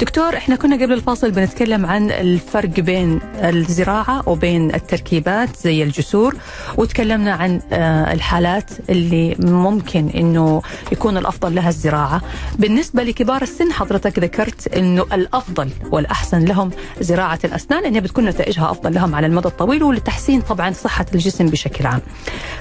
دكتور 0.00 0.36
إحنا 0.36 0.56
كنا 0.56 0.76
قبل 0.76 0.92
الفاصل 0.92 1.30
بنتكلم 1.30 1.86
عن 1.86 2.10
الفرق 2.10 2.68
بين 2.80 3.20
الزراعة 3.34 4.28
وبين 4.28 4.74
التركيبات 4.74 5.56
زي 5.56 5.82
الجسور 5.82 6.36
وتكلمنا 6.76 7.32
عن 7.32 7.60
آه، 7.72 8.12
الحالات 8.12 8.70
اللي 8.90 9.36
ممكن 9.38 10.08
إنه 10.08 10.62
يكون 10.92 11.16
الأفضل 11.16 11.54
لها 11.54 11.68
الزراعة 11.68 12.22
بالنسبة 12.58 13.02
لكبار 13.02 13.42
السن 13.42 13.72
حضرتك 13.72 14.18
ذكرت 14.18 14.76
إنه 14.76 15.02
الأفضل 15.12 15.70
والأحسن 15.90 16.44
لهم 16.44 16.70
زراعة 17.00 17.38
الأسنان 17.44 17.84
انها 17.84 18.00
بتكون 18.00 18.24
نتائجها 18.24 18.70
أفضل 18.70 18.94
لهم 18.94 19.14
على 19.14 19.26
المدى 19.26 19.48
الطويل 19.48 19.82
ولتحسين 19.82 20.40
طبعا 20.40 20.72
صحة 20.72 21.06
الجسم 21.14 21.46
بشكل 21.46 21.86
عام. 21.86 22.00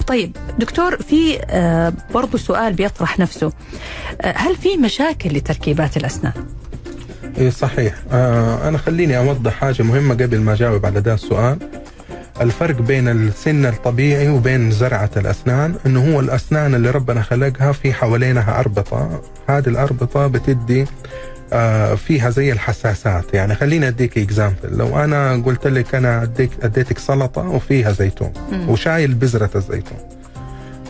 طيب 0.08 0.38
دكتور 0.60 0.98
في 0.98 1.40
آه، 1.50 1.94
برضو 2.14 2.38
سؤال 2.38 2.74
بيطرح 2.74 3.20
نفسه 3.20 3.52
آه، 4.22 4.34
هل 4.38 4.56
في 4.56 4.78
مشاكل 4.78 5.30
لتركيبات 5.30 5.98
الأسنان؟ 5.98 6.34
إيه 7.38 7.50
صحيح. 7.50 7.94
آه 8.12 8.68
أنا 8.68 8.78
خليني 8.78 9.18
أوضح 9.18 9.54
حاجة 9.54 9.84
مهمة 9.84 10.14
قبل 10.14 10.40
ما 10.40 10.54
أجاوب 10.54 10.86
على 10.86 11.02
ده 11.02 11.14
السؤال. 11.14 11.58
الفرق 12.42 12.82
بين 12.82 13.08
السن 13.08 13.66
الطبيعي 13.66 14.30
وبين 14.30 14.72
زرعة 14.72 15.10
الأسنان 15.18 15.76
إنه 15.86 16.14
هو 16.14 16.20
الأسنان 16.20 16.76
اللي 16.76 16.92
ربنا 16.92 17.22
خلقها 17.22 17.72
في 17.72 17.94
حوالينها 17.94 18.60
أربطة. 18.60 19.22
هذه 19.50 19.68
الأربطة 19.68 20.28
بتدي 20.28 20.86
آه 21.54 21.96
فيها 21.96 22.30
زي 22.30 22.52
الحساسات. 22.52 23.34
يعني 23.34 23.56
خليني 23.56 23.88
أديك 23.88 24.18
اكزامبل 24.18 24.58
لو 24.78 25.04
أنا 25.04 25.44
قلت 25.46 25.68
لك 25.68 25.96
أنا 25.96 26.24
أديك 26.24 26.52
أديتك 26.64 26.98
سلطة 26.98 27.42
وفيها 27.50 27.92
زيتون. 27.92 28.34
وشايل 28.68 29.14
بذرة 29.14 29.50
الزيتون. 29.56 29.98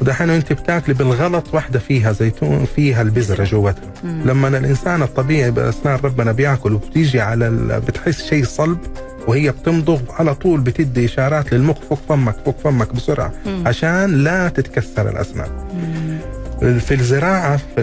ودحين 0.02 0.30
انت 0.30 0.54
بتاكلي 0.54 0.94
بالغلط 0.96 1.54
واحدة 1.54 1.80
فيها 1.80 2.12
زيتون 2.12 2.66
فيها 2.76 3.02
البذرة 3.02 3.44
جوتها 3.44 3.94
مم. 4.04 4.22
لما 4.26 4.48
الإنسان 4.48 5.02
الطبيعي 5.02 5.52
بأسنان 5.52 6.00
ربنا 6.04 6.32
بياكل 6.32 6.74
وبتيجي 6.74 7.22
على 7.22 7.48
ال... 7.48 7.82
بتحس 7.88 8.24
شيء 8.26 8.46
صلب 8.46 8.78
وهي 9.28 9.52
بتمضغ 9.52 10.00
على 10.10 10.36
طول 10.36 10.62
بتدي 10.62 11.06
إشارات 11.06 11.54
للمخ 11.54 11.76
فوق 11.90 12.00
فمك 12.10 12.36
فوق 12.46 12.56
فمك 12.64 12.94
بسرعة 12.94 13.32
مم. 13.46 13.64
عشان 13.68 14.24
لا 14.24 14.50
تتكسر 14.50 15.10
الأسنان 15.10 15.50
مم. 15.74 16.18
في 16.80 16.94
الزراعة 16.94 17.58
في 17.58 17.82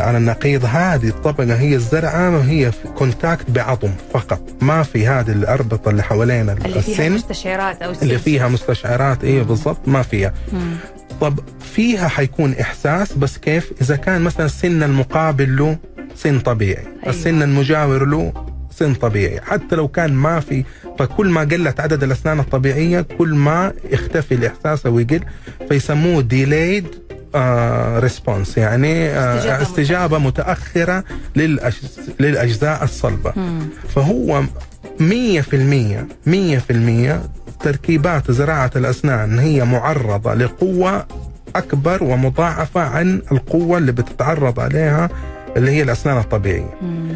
على 0.00 0.18
النقيض 0.18 0.64
هذه 0.64 1.08
الطبقة 1.08 1.54
هي 1.54 1.74
الزرعة 1.74 2.38
هي 2.42 2.72
في 2.72 2.88
كونتاكت 2.88 3.50
بعظم 3.50 3.90
فقط 4.14 4.40
ما 4.60 4.82
في 4.82 5.06
هذه 5.06 5.30
الأربطة 5.32 5.90
اللي 5.90 6.02
حوالين 6.02 6.50
اللي 6.50 6.82
فيها 6.82 7.08
مستشعرات 7.08 7.82
أو 7.82 7.92
اللي 8.02 8.18
فيها 8.18 8.48
مستشعرات 8.48 9.24
إيه 9.24 9.42
بالضبط 9.42 9.80
ما 9.88 10.02
فيها 10.02 10.32
مم. 10.52 10.76
طب 11.22 11.40
فيها 11.74 12.08
حيكون 12.08 12.54
إحساس 12.60 13.12
بس 13.12 13.38
كيف 13.38 13.72
إذا 13.80 13.96
كان 13.96 14.20
مثلا 14.22 14.46
السن 14.46 14.82
المقابل 14.82 15.56
له 15.56 15.78
سن 16.16 16.40
طبيعي 16.40 16.82
أيوة. 16.86 17.08
السن 17.08 17.42
المجاور 17.42 18.04
له 18.04 18.32
سن 18.70 18.94
طبيعي 18.94 19.40
حتى 19.40 19.76
لو 19.76 19.88
كان 19.88 20.12
ما 20.12 20.40
في 20.40 20.64
فكل 20.98 21.28
ما 21.28 21.40
قلت 21.40 21.80
عدد 21.80 22.02
الأسنان 22.02 22.40
الطبيعية 22.40 23.00
كل 23.00 23.34
ما 23.34 23.72
يختفي 23.90 24.34
الإحساس 24.34 24.86
أو 24.86 24.98
يقل 24.98 25.20
فيسموه 25.68 26.22
delayed 26.22 26.86
response 27.98 28.58
يعني 28.58 29.08
آه 29.08 29.36
استجابة 29.38 29.62
استجابة 29.62 30.18
متأخرة 30.18 31.04
للأج... 31.36 31.74
للأجزاء 32.20 32.84
الصلبة 32.84 33.32
مم. 33.36 33.60
فهو 33.94 34.42
مية 35.00 35.40
في 35.40 35.56
المية 35.56 36.08
مية 36.26 36.58
في 36.58 36.70
المية 36.70 37.22
تركيبات 37.62 38.30
زراعة 38.30 38.70
الأسنان 38.76 39.38
هي 39.38 39.64
معرضة 39.64 40.34
لقوة 40.34 41.06
أكبر 41.56 42.04
ومضاعفة 42.04 42.80
عن 42.80 43.22
القوة 43.32 43.78
اللي 43.78 43.92
بتتعرض 43.92 44.60
عليها 44.60 45.08
اللي 45.56 45.70
هي 45.70 45.82
الأسنان 45.82 46.18
الطبيعية 46.18 46.74
مم. 46.82 47.08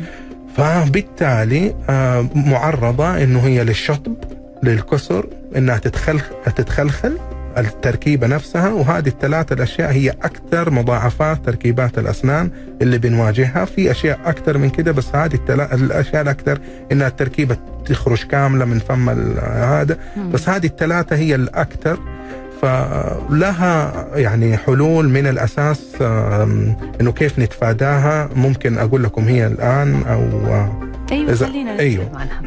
فبالتالي 0.57 1.75
آه، 1.91 2.26
معرضة 2.35 3.23
إنه 3.23 3.41
هي 3.41 3.65
للشطب 3.65 4.15
للكسر 4.62 5.26
إنها 5.57 5.79
تتخلخ 5.79 6.25
تتخلخل 6.57 7.19
التركيبة 7.59 8.27
نفسها 8.27 8.69
وهذه 8.69 9.09
الثلاث 9.09 9.53
الأشياء 9.53 9.93
هي 9.93 10.11
أكثر 10.11 10.71
مضاعفات 10.71 11.45
تركيبات 11.47 11.99
الأسنان 11.99 12.51
اللي 12.83 12.99
بنواجهها. 12.99 13.65
في 13.65 13.91
أشياء 13.91 14.21
أكثر 14.25 14.59
من 14.59 14.71
كده 14.71 14.93
بس 14.93 15.07
هذه 15.15 15.35
التلا... 15.35 15.75
الأشياء 15.75 16.23
الأكثر 16.23 16.59
إنها 16.93 17.09
التركيبة 17.09 17.57
تخرج 17.87 18.23
كاملة 18.23 18.65
من 18.65 18.79
فم 18.79 19.09
هذا. 19.41 19.99
بس 20.33 20.49
هذه 20.49 20.67
الثلاثة 20.67 21.17
هي 21.17 21.35
الأكثر. 21.35 21.99
فلها 22.63 24.07
يعني 24.15 24.57
حلول 24.57 25.09
من 25.09 25.27
الأساس 25.27 25.81
آم، 26.01 26.77
إنه 27.01 27.13
كيف 27.13 27.39
نتفاداها. 27.39 28.29
ممكن 28.37 28.79
أقول 28.79 29.05
لكم 29.05 29.25
هي 29.25 29.47
الآن 29.47 30.03
أو 30.03 30.21
آه، 30.47 30.81
أيوه 31.13 31.35
إذا- 31.35 31.43
خلينا. 31.45 31.75
نتكلم 31.75 32.09
عنها. 32.15 32.43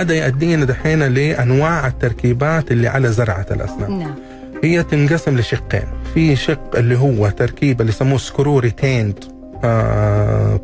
هذا 0.00 0.14
يؤدينا 0.14 0.64
دحين 0.64 1.02
لأنواع 1.02 1.86
التركيبات 1.86 2.72
اللي 2.72 2.88
على 2.88 3.08
زرعة 3.12 3.46
الأسنان. 3.50 3.98
نعم. 3.98 4.14
هي 4.62 4.82
تنقسم 4.82 5.38
لشقين 5.38 5.84
في 6.14 6.36
شق 6.36 6.76
اللي 6.76 6.98
هو 6.98 7.28
تركيبة 7.28 7.80
اللي 7.80 7.92
يسموه 7.92 8.18
screw 8.18 8.58
retained 8.58 9.14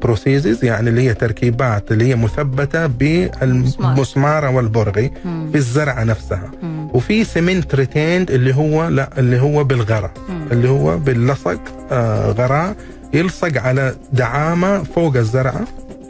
prosthesis 0.03 0.65
يعني 0.65 0.91
اللي 0.91 1.01
هي 1.09 1.15
تركيبات 1.15 1.93
اللي 1.93 2.05
هي 2.05 2.17
مثبتة 2.17 2.87
بالمسمار 2.87 4.45
والبرغي 4.45 5.11
مم. 5.25 5.49
في 5.53 5.59
الزرعة 5.59 6.05
نفسها 6.05 6.51
مم. 6.63 6.89
وفي 6.95 7.25
cement 7.25 7.75
retained 7.75 8.31
اللي 8.31 8.55
هو 8.55 8.89
لا 8.89 9.11
اللي 9.19 9.41
هو 9.41 9.65
بالغراء. 9.65 10.13
اللي 10.53 10.69
هو 10.69 10.99
باللصق 10.99 11.61
آه 11.93 12.31
غراء 12.33 12.77
يلصق 13.15 13.63
على 13.63 13.95
دعامة 14.13 14.83
فوق 14.83 15.17
الزرعة 15.17 15.61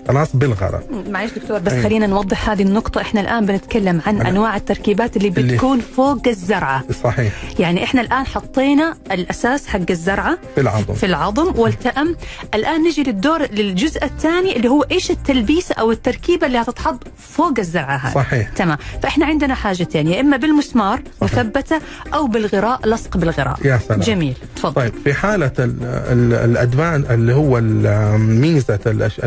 خلاص 0.08 0.36
بالغراء 0.36 0.82
معلش 1.08 1.32
دكتور 1.32 1.58
بس 1.58 1.72
أي. 1.72 1.82
خلينا 1.82 2.06
نوضح 2.06 2.50
هذه 2.50 2.62
النقطة. 2.62 3.00
إحنا 3.00 3.20
الآن 3.20 3.46
بنتكلم 3.46 4.00
عن 4.06 4.22
أنا- 4.22 4.26
أنواع 4.26 4.56
التركيبات 4.56 5.16
اللي 5.16 5.28
اللي- 5.28 5.52
بتكون 5.54 5.80
فوق 5.80 6.28
الزرعة. 6.28 6.84
صحيح. 7.04 7.32
يعني 7.58 7.84
إحنا 7.84 8.00
الآن 8.00 8.26
حطينا 8.26 8.96
الأساس 9.12 9.66
حق 9.66 9.80
الزرعة 9.90 10.38
في 10.54 10.60
العظم. 10.60 10.94
في 10.94 11.06
العظم 11.06 11.58
والتأم. 11.58 12.16
الآن 12.54 12.82
نجي 12.82 13.02
للدور 13.02 13.42
للجزء 13.42 14.04
الثاني 14.04 14.56
اللي 14.56 14.68
هو 14.68 14.82
إيش 14.82 15.10
التلبيسة 15.10 15.74
أو 15.74 15.90
التركيبة 15.92 16.46
اللي 16.46 16.58
هتتحط 16.58 17.02
فوق 17.18 17.54
الزرعة 17.58 17.96
هذه. 17.96 18.14
صحيح. 18.14 18.48
تمام. 18.48 18.78
فإحنا 19.02 19.26
عندنا 19.26 19.54
حاجتين 19.54 20.08
يا 20.08 20.20
إما 20.20 20.36
بالمسمار 20.36 21.00
مثبتة 21.22 21.80
أو 22.14 22.26
بالغراء 22.26 22.88
لصق 22.88 23.16
بالغراء. 23.16 23.58
يا 23.64 23.78
سلام. 23.88 24.00
جميل. 24.00 24.34
تفضل. 24.56 24.74
طيب 24.74 24.92
في 25.04 25.14
حالة 25.14 25.52
ال- 25.58 25.76
ال- 25.82 26.34
الأدفان 26.50 27.04
اللي 27.10 27.34
هو 27.34 27.60
ميزة 28.18 28.78
الأش- 28.86 29.24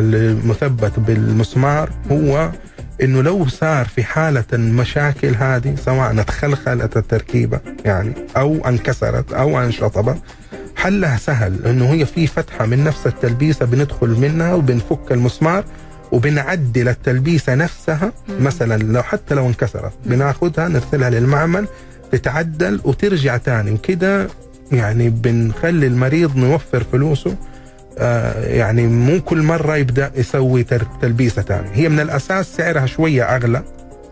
المثبت 0.72 1.00
بالمسمار 1.00 1.90
هو 2.12 2.52
إنه 3.02 3.22
لو 3.22 3.48
صار 3.48 3.86
في 3.86 4.04
حالة 4.04 4.44
المشاكل 4.54 5.36
هذه 5.36 5.76
سواء 5.76 6.22
تخلخلت 6.22 6.98
التركيبة 6.98 7.60
يعني 7.86 8.14
أو 8.38 8.68
انكسرت 8.68 9.34
أو 9.34 9.62
انشطبت 9.62 10.18
حلها 10.76 11.18
سهل. 11.18 11.66
إنه 11.66 11.94
هي 11.94 12.06
في 12.06 12.28
فتحة 12.28 12.66
من 12.66 12.84
نفس 12.84 13.08
التلبيسة 13.08 13.66
بندخل 13.66 14.10
منها 14.10 14.54
وبنفك 14.54 15.12
المسمار 15.12 15.64
وبنعدل 16.12 16.88
التلبيسة 16.88 17.56
نفسها. 17.56 18.14
مثلا 18.40 18.84
لو 18.84 19.04
حتى 19.04 19.36
لو 19.36 19.48
انكسرت 19.48 19.94
بناخذها 20.06 20.68
نرسلها 20.68 21.10
للمعمل 21.10 21.68
تتعدل 22.12 22.82
وترجع 22.84 23.38
تاني. 23.38 23.72
وكده 23.72 24.28
يعني 24.72 25.10
بنخلي 25.10 25.88
المريض 25.88 26.36
نوفر 26.36 26.84
فلوسه 26.92 27.36
يعني 28.44 28.88
مو 28.88 29.22
كل 29.22 29.42
مرة 29.42 29.76
يبدأ 29.78 30.12
يسوي 30.16 30.66
تلبيسة 31.02 31.42
تاني 31.42 31.68
هي 31.74 31.90
من 31.90 32.00
الأساس 32.00 32.56
سعرها 32.58 32.86
شوية 32.86 33.24
أغلى 33.36 33.64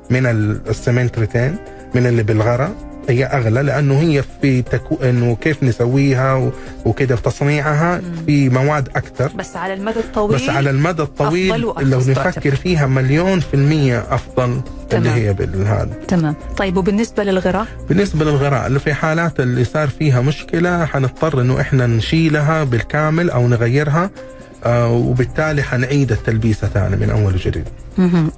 من 0.09 0.25
ال- 0.25 0.61
السمنت 0.69 1.19
ريتين 1.19 1.55
من 1.95 2.05
اللي 2.07 2.23
بالغرة 2.23 2.75
هي 3.09 3.25
أغلى 3.25 3.61
لأنه 3.63 3.99
هي 3.99 4.23
في 4.41 4.61
تكو... 4.61 4.95
إنه 5.03 5.35
كيف 5.41 5.63
نسويها 5.63 6.35
و... 6.35 6.51
وكده 6.85 7.15
في 7.15 7.21
تصنيعها 7.21 8.01
في 8.25 8.49
مواد 8.49 8.89
أكثر. 8.95 9.31
بس 9.35 9.55
على 9.55 9.73
المدى 9.73 9.99
الطويل 9.99 10.35
بس 10.35 10.49
على 10.49 10.69
المدى 10.69 11.01
الطويل 11.01 11.61
لو. 11.61 11.75
نفكر 11.99 12.55
فيها 12.55 12.87
مليون 12.87 13.39
في 13.39 13.53
المية 13.53 14.05
اللي 14.13 14.61
تمام. 14.89 15.13
هي 15.13 15.33
بالهذا 15.33 15.93
تمام. 16.07 16.35
طيب 16.57 16.77
وبالنسبة 16.77 17.23
للغراء؟ 17.23 17.67
بالنسبة 17.89 18.25
للغراء 18.25 18.67
اللي 18.67 18.79
في 18.79 18.93
حالات 18.93 19.39
اللي 19.39 19.63
صار 19.63 19.87
فيها 19.87 20.21
مشكلة 20.21 20.85
حنضطر 20.85 21.41
إنه 21.41 21.61
إحنا 21.61 21.87
نشيلها 21.87 22.63
بالكامل 22.63 23.29
أو 23.29 23.47
نغيرها. 23.47 24.09
وبالتالي 24.65 25.63
حنعيد 25.63 26.11
التلبيسة 26.11 26.67
ثاني 26.67 26.95
من 26.95 27.09
أول 27.09 27.33
وجديد. 27.33 27.63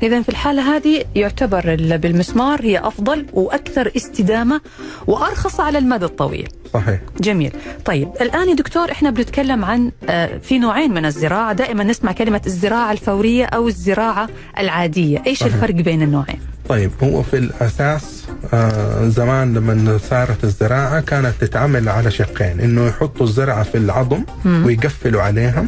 إذا 0.03 0.21
في 0.21 0.29
الحالة 0.29 0.75
هذه 0.77 1.03
يعتبر 1.15 1.73
ال- 1.73 1.97
بالمسمار 1.97 2.61
هي 2.61 2.79
أفضل 2.79 3.25
وأكثر 3.33 3.91
استدامة 3.95 4.61
وأرخص 5.07 5.59
على 5.59 5.77
المدى 5.77 6.05
الطويل. 6.05 6.47
صحيح. 6.73 6.99
جميل. 7.21 7.51
طيب 7.85 8.09
الآن 8.21 8.49
يا 8.49 8.55
دكتور 8.55 8.91
إحنا 8.91 9.09
بنتكلم 9.09 9.65
عن 9.65 9.91
آه، 10.09 10.37
في 10.37 10.59
نوعين 10.59 10.93
من 10.93 11.05
الزراعة. 11.05 11.53
دائما 11.53 11.83
نسمع 11.83 12.11
كلمة 12.11 12.41
الزراعة 12.45 12.91
الفورية 12.91 13.45
أو 13.45 13.67
الزراعة 13.67 14.29
العادية. 14.59 15.23
إيش 15.27 15.39
صحيح. 15.39 15.53
الفرق 15.53 15.75
بين 15.75 16.01
النوعين؟ 16.01 16.39
طيب 16.69 16.91
هو 17.03 17.23
في 17.23 17.37
الأساس 17.37 18.25
آه 18.53 19.07
زمان 19.07 19.53
لما 19.53 19.97
صارت 20.09 20.43
الزراعة 20.43 20.99
كانت 21.01 21.33
تتعمل 21.41 21.89
على 21.89 22.11
شقين. 22.11 22.59
إنه 22.59 22.85
يحطوا 22.87 23.25
الزرعة 23.25 23.63
في 23.63 23.77
العظم. 23.77 24.23
ويقفلوا 24.45 25.21
عليها. 25.21 25.65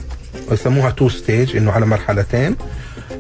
ويسموها 0.52 0.90
two 0.90 1.10
stage 1.10 1.58
إنه 1.58 1.72
على 1.72 1.86
مرحلتين. 1.86 2.56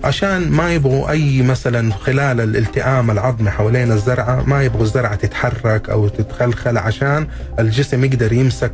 عشان 0.03 0.51
ما 0.51 0.73
يبغوا 0.73 1.09
أي 1.09 1.41
مثلا 1.41 1.93
خلال 1.93 2.41
الالتئام 2.41 3.11
العظمي 3.11 3.49
حوالين 3.49 3.91
الزرعة 3.91 4.43
ما 4.47 4.63
يبغوا 4.63 4.83
الزرعة 4.83 5.15
تتحرك 5.15 5.89
أو 5.89 6.07
تتخلخل 6.07 6.77
عشان 6.77 7.27
الجسم 7.59 8.03
يقدر 8.03 8.33
يمسك 8.33 8.71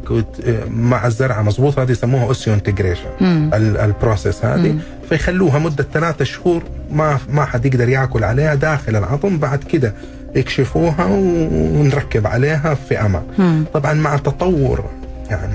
مع 0.69 1.07
الزرعة. 1.07 1.41
مظبوط؟ 1.41 1.79
هذه 1.79 1.91
يسموها 1.91 2.23
osseointegration. 2.23 3.09
ال 3.53 3.65
process 3.65 4.45
هذه. 4.45 4.75
فيخلوها 5.09 5.59
مدة 5.59 5.87
ثلاثة 5.93 6.25
شهور 6.25 6.63
ما 6.91 7.19
ما 7.29 7.45
حد 7.45 7.65
يقدر 7.65 7.89
ياكل 7.89 8.23
عليها 8.23 8.55
داخل 8.55 8.95
العظم. 8.95 9.37
بعد 9.37 9.63
كده 9.63 9.93
يكشفوها 10.35 11.05
ونركب 11.05 12.27
عليها 12.27 12.73
في 12.73 13.01
أمان. 13.01 13.65
طبعا 13.73 13.93
مع 13.93 14.15
التطور 14.15 14.85
يعني 15.29 15.53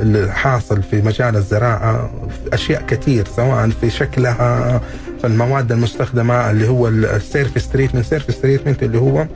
اللي 0.00 0.32
حاصل 0.32 0.82
في 0.82 1.02
مجال 1.02 1.36
الزراعة 1.36 2.10
في 2.28 2.54
أشياء 2.54 2.82
كثير 2.82 3.26
سواء 3.36 3.68
في 3.68 3.90
شكلها 3.90 4.80
في 5.20 5.26
المواد 5.26 5.72
المستخدمة 5.72 6.50
اللي 6.50 6.68
هو 6.68 6.88
ال 6.88 6.98
surface 6.98 7.68
treatment 7.68 8.04
surface 8.04 8.40
treatment 8.40 8.82
اللي 8.82 8.98
هو 8.98 9.26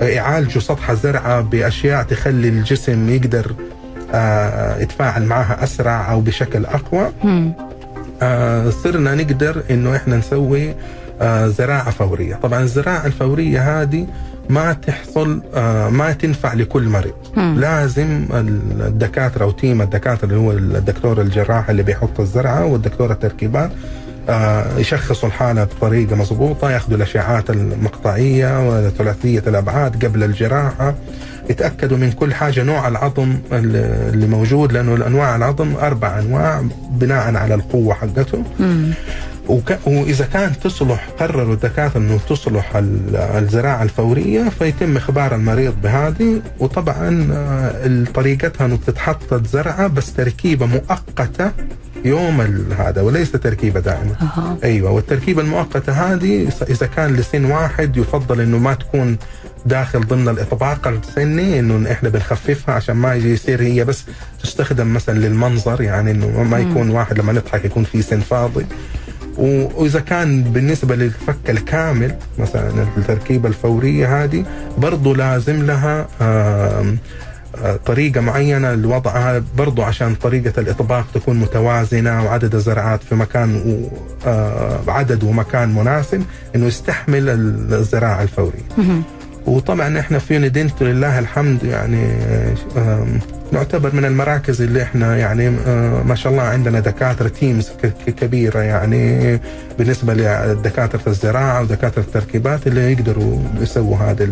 يعالجوا 0.00 0.60
سطح 0.60 0.90
الزرعة 0.90 1.40
بأشياء 1.40 2.02
تخلي 2.02 2.48
الجسم 2.48 3.08
يقدر 3.10 3.54
آه، 4.14 4.78
يتفاعل 4.78 5.24
معها 5.26 5.64
أسرع 5.64 6.12
أو 6.12 6.20
بشكل 6.20 6.66
أقوى. 6.66 7.12
آه، 8.22 8.70
صرنا 8.70 9.14
نقدر 9.14 9.62
إنه 9.70 9.96
إحنا 9.96 10.16
نسوي 10.16 10.74
آه، 11.20 11.46
زراعة 11.48 11.90
فورية، 11.90 12.34
طبعا 12.42 12.62
الزراعة 12.62 13.06
الفورية 13.06 13.82
هذه 13.82 14.06
ما 14.48 14.72
تحصل 14.72 15.42
آه، 15.54 15.88
ما 15.88 16.12
تنفع 16.12 16.52
لكل 16.54 16.88
مريض، 16.88 17.14
مم. 17.36 17.56
لازم 17.60 18.26
الدكاترة 18.80 19.46
وتيم 19.46 19.82
الدكاترة 19.82 20.24
اللي 20.24 20.36
هو 20.36 20.52
الدكتور 20.52 21.20
الجراح 21.20 21.70
اللي 21.70 21.82
بيحط 21.82 22.20
الزرعة 22.20 22.64
والدكتور 22.66 23.12
التركيبات 23.12 23.70
آه، 24.28 24.78
يشخصوا 24.78 25.28
الحالة 25.28 25.64
بطريقة 25.64 26.16
مضبوطه، 26.16 26.70
ياخذوا 26.70 26.96
الأشعاعات 26.96 27.50
المقطعية 27.50 28.68
وثلاثية 28.68 29.42
الأبعاد 29.46 30.04
قبل 30.04 30.22
الجراحة، 30.24 30.94
يتأكدوا 31.50 31.96
من 31.96 32.12
كل 32.12 32.34
حاجة 32.34 32.62
نوع 32.62 32.88
العظم 32.88 33.34
اللي 33.52 34.26
موجود 34.26 34.72
لأنه 34.72 34.94
الأنواع 34.94 35.36
العظم 35.36 35.74
أربع 35.76 36.18
أنواع 36.18 36.64
بناء 36.90 37.36
على 37.36 37.54
القوة 37.54 37.94
حقته. 37.94 38.42
وإذا 39.86 40.24
كان 40.32 40.52
تصلح 40.64 41.08
قرروا 41.20 41.54
الدكاترة 41.54 41.98
إنه 42.00 42.18
تصلح 42.28 42.76
ال- 42.76 43.16
الزراعة 43.16 43.82
الفورية 43.82 44.48
فيتم 44.48 44.96
إخبار 44.96 45.34
المريض 45.34 45.74
بهذه. 45.82 46.42
وطبعا 46.58 47.28
آه، 47.32 48.04
طريقتها 48.14 48.64
إنه 48.66 48.76
بتتحط 48.76 49.32
الزرعه 49.32 49.86
بس 49.86 50.12
تركيبة 50.14 50.66
مؤقتة 50.66 51.50
يوم 52.04 52.40
هذا 52.78 53.00
وليس 53.02 53.32
تركيبة 53.32 53.80
دائمه 53.80 54.12
أها. 54.22 54.56
أيوه 54.64 54.90
والتركيبة 54.90 55.42
المؤقتة 55.42 55.92
هذه 55.92 56.48
اذا 56.70 56.86
كان 56.86 57.16
لسن 57.16 57.44
واحد 57.44 57.96
يفضل 57.96 58.40
إنه 58.40 58.58
ما 58.58 58.74
تكون 58.74 59.16
داخل 59.66 60.00
ضمن 60.06 60.28
الإطباق 60.28 60.88
السني 60.88 61.58
إنه 61.60 61.92
إحنا 61.92 62.08
بنخففها 62.08 62.74
عشان 62.74 62.96
ما 62.96 63.14
يجي 63.14 63.32
يصير 63.32 63.62
هي 63.62 63.84
بس 63.84 64.04
تستخدم 64.42 64.94
مثلا 64.94 65.18
للمنظر 65.18 65.82
يعني 65.82 66.10
إنه 66.10 66.42
ما 66.42 66.58
يكون 66.58 66.90
واحد 66.90 67.18
لما 67.18 67.32
نضحك 67.32 67.64
يكون 67.64 67.84
في 67.84 68.02
سن 68.02 68.20
فاضي. 68.20 68.66
وإذا 69.38 70.00
كان 70.00 70.42
بالنسبة 70.42 70.96
للفك 70.96 71.50
الكامل 71.50 72.14
مثلا 72.38 72.86
التركيبة 72.96 73.48
الفورية 73.48 74.24
هذه 74.24 74.44
برضو 74.78 75.14
لازم 75.14 75.62
لها 75.66 76.06
آه، 76.20 76.84
طريقة 77.86 78.20
معينة 78.20 78.74
لوضعها 78.74 79.42
برضو 79.58 79.82
عشان 79.82 80.14
طريقة 80.14 80.60
الإطباق 80.60 81.06
تكون 81.14 81.36
متوازنة 81.40 82.24
وعدد 82.24 82.54
الزرعات 82.54 83.02
في 83.02 83.14
مكان 83.14 83.54
و- 83.56 83.88
آه، 84.28 84.78
عدد 84.88 85.24
ومكان 85.24 85.74
مناسب 85.74 86.22
إنه 86.56 86.66
يستحمل 86.66 87.28
الزراعة 87.72 88.22
الفورية 88.22 88.64
مم. 88.78 89.02
وطبعا 89.46 89.98
إحنا 89.98 90.18
في 90.18 90.38
ندنت 90.38 90.82
لله 90.82 91.18
الحمد 91.18 91.62
يعني 91.64 92.06
نعتبر 93.52 93.94
من 93.94 94.04
المراكز 94.04 94.62
اللي 94.62 94.82
إحنا 94.82 95.16
يعني 95.16 95.48
آه، 95.48 96.02
ما 96.02 96.14
شاء 96.14 96.32
الله 96.32 96.42
عندنا 96.42 96.80
دكاترة 96.80 97.28
تيمز 97.28 97.70
كبيرة 98.06 98.58
يعني 98.58 99.40
بالنسبة 99.78 100.14
لدكاترة 100.14 101.00
الزراعة 101.06 101.62
ودكاترة 101.62 102.02
التركيبات 102.02 102.66
اللي 102.66 102.92
يقدروا 102.92 103.38
يسووا 103.60 103.96
هذه 103.96 104.28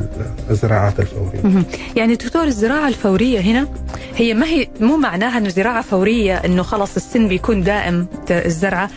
الزراعات 0.50 1.00
الفورية. 1.00 1.62
يعني 1.96 2.14
دكتور 2.14 2.44
الزراعة 2.44 2.88
الفورية 2.88 3.40
هنا 3.40 3.68
هي 4.16 4.34
ما 4.34 4.46
هي 4.46 4.68
مو 4.80 4.96
معناها 4.96 5.38
إنه 5.38 5.48
زراعة 5.48 5.82
فورية 5.82 6.34
إنه 6.34 6.62
خلص 6.62 6.96
السن 6.96 7.28
بيكون 7.28 7.62
دائم 7.62 8.06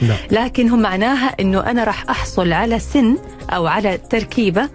لا. 0.02 0.16
لكن 0.32 0.70
هو 0.70 0.78
معناها 0.78 1.36
إنه 1.40 1.60
أنا 1.60 1.84
راح 1.84 2.10
أحصل 2.10 2.52
على 2.54 2.80
سن 2.80 3.18
أو 3.50 3.68
على 3.68 3.98
تركيبة 4.10 4.70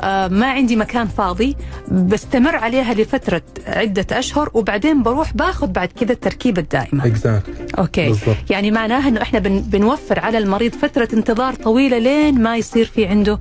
آه 0.00 0.28
ما 0.28 0.46
عندي 0.46 0.76
مكان 0.76 1.06
فاضي 1.08 1.56
بستمر 1.88 2.56
عليها 2.56 2.94
لفترة 2.94 3.42
عدة 3.66 4.06
أشهر 4.18 4.50
وبعدين 4.54 4.85
بروح 4.94 5.32
باخذ 5.34 5.66
بعد 5.66 5.88
كذا 6.00 6.12
التركيبة 6.12 6.62
الدائمة 6.62 7.06
اكزاكت 7.06 7.44
أوكي 7.78 8.08
بالضبط. 8.08 8.36
يعني 8.50 8.70
معناها 8.70 9.08
إنه 9.08 9.22
إحنا 9.22 9.38
بن 9.38 9.60
بنوفر 9.60 10.20
على 10.20 10.38
المريض 10.38 10.72
فترة 10.74 11.08
انتظار 11.14 11.54
طويلة 11.54 11.98
لين 11.98 12.42
ما 12.42 12.56
يصير 12.56 12.84
في 12.86 13.06
عنده 13.06 13.38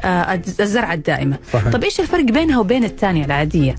آه 0.00 0.40
الزرعة 0.60 0.94
الدائمة 0.94 1.36
صحيح. 1.52 1.68
طب 1.72 1.84
إيش 1.84 2.00
الفرق 2.00 2.24
بينها 2.24 2.58
وبين 2.58 2.84
الثانية 2.84 3.24
العادية 3.24 3.74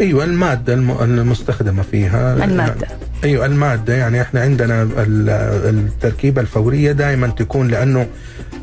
أيوه 0.00 0.24
المادة 0.24 0.74
الم- 0.74 0.96
المستخدمة 1.02 1.82
فيها 1.82 2.44
المادة. 2.44 2.88
أيوه 3.24 3.46
المادة 3.46 3.94
يعني 3.96 4.22
إحنا 4.22 4.40
عندنا 4.40 4.82
ال- 4.82 5.30
التركيبة 5.68 6.40
الفورية 6.40 6.92
دائما 6.92 7.26
تكون 7.26 7.68
لأنه 7.68 8.06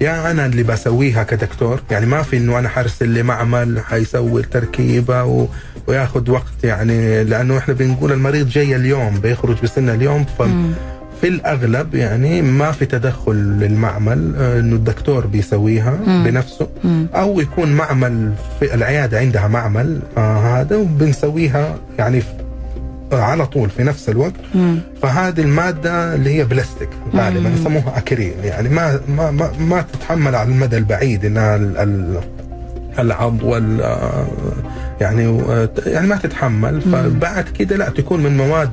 يا 0.01 0.31
أنا 0.31 0.45
اللي 0.45 0.63
بسويها 0.63 1.23
كدكتور 1.23 1.79
يعني 1.91 2.05
ما 2.05 2.21
في 2.21 2.37
إنه 2.37 2.59
أنا 2.59 2.69
حرسل 2.69 3.13
لمعمل 3.13 3.79
حيسوي 3.79 4.41
التركيبه 4.41 5.23
و... 5.23 5.47
وياخذ 5.87 6.31
وقت 6.31 6.63
يعني 6.63 7.23
لأنه 7.23 7.57
إحنا 7.57 7.73
بنقول 7.73 8.11
المريض 8.11 8.49
جاي 8.49 8.75
اليوم 8.75 9.19
بيخرج 9.19 9.61
بسنة 9.63 9.93
اليوم 9.93 10.25
ف... 10.39 10.41
في 11.21 11.27
الأغلب 11.29 11.95
يعني 11.95 12.41
ما 12.41 12.71
في 12.71 12.85
تدخل 12.85 13.33
للمعمل 13.35 14.35
إنه 14.35 14.75
الدكتور 14.75 15.25
بيسويها 15.27 15.99
مم. 16.07 16.23
بنفسه 16.23 16.67
مم. 16.83 17.07
أو 17.15 17.39
يكون 17.41 17.71
معمل 17.73 18.31
في 18.59 18.73
العيادة 18.75 19.19
عندها 19.19 19.47
معمل 19.47 19.99
آه 20.17 20.37
هذا 20.61 20.75
وبنسويها 20.75 21.75
يعني 21.99 22.21
على 23.21 23.45
طول 23.45 23.69
في 23.69 23.83
نفس 23.83 24.09
الوقت 24.09 24.33
مم. 24.55 24.79
فهذه 25.01 25.41
المادة 25.41 26.15
اللي 26.15 26.29
هي 26.39 26.45
بلاستيك 26.45 26.89
غالبا. 27.15 27.49
يسموها 27.49 27.97
أكريل 27.97 28.33
يعني 28.43 28.69
ما 28.69 28.99
ما 29.07 29.31
ما, 29.31 29.51
ما 29.59 29.81
تتحمل 29.93 30.35
على 30.35 30.49
المدى 30.49 30.77
البعيد 30.77 31.25
إنها 31.25 31.55
ال- 31.55 31.77
ال- 31.77 32.19
العض 32.99 33.43
وال 33.43 33.81
يعني 35.03 35.43
يعني 35.85 36.07
ما 36.07 36.15
تتحمل 36.15 36.81
فبعد 36.81 37.43
كده 37.43 37.75
لا 37.75 37.89
تكون 37.89 38.23
من 38.23 38.37
مواد 38.37 38.71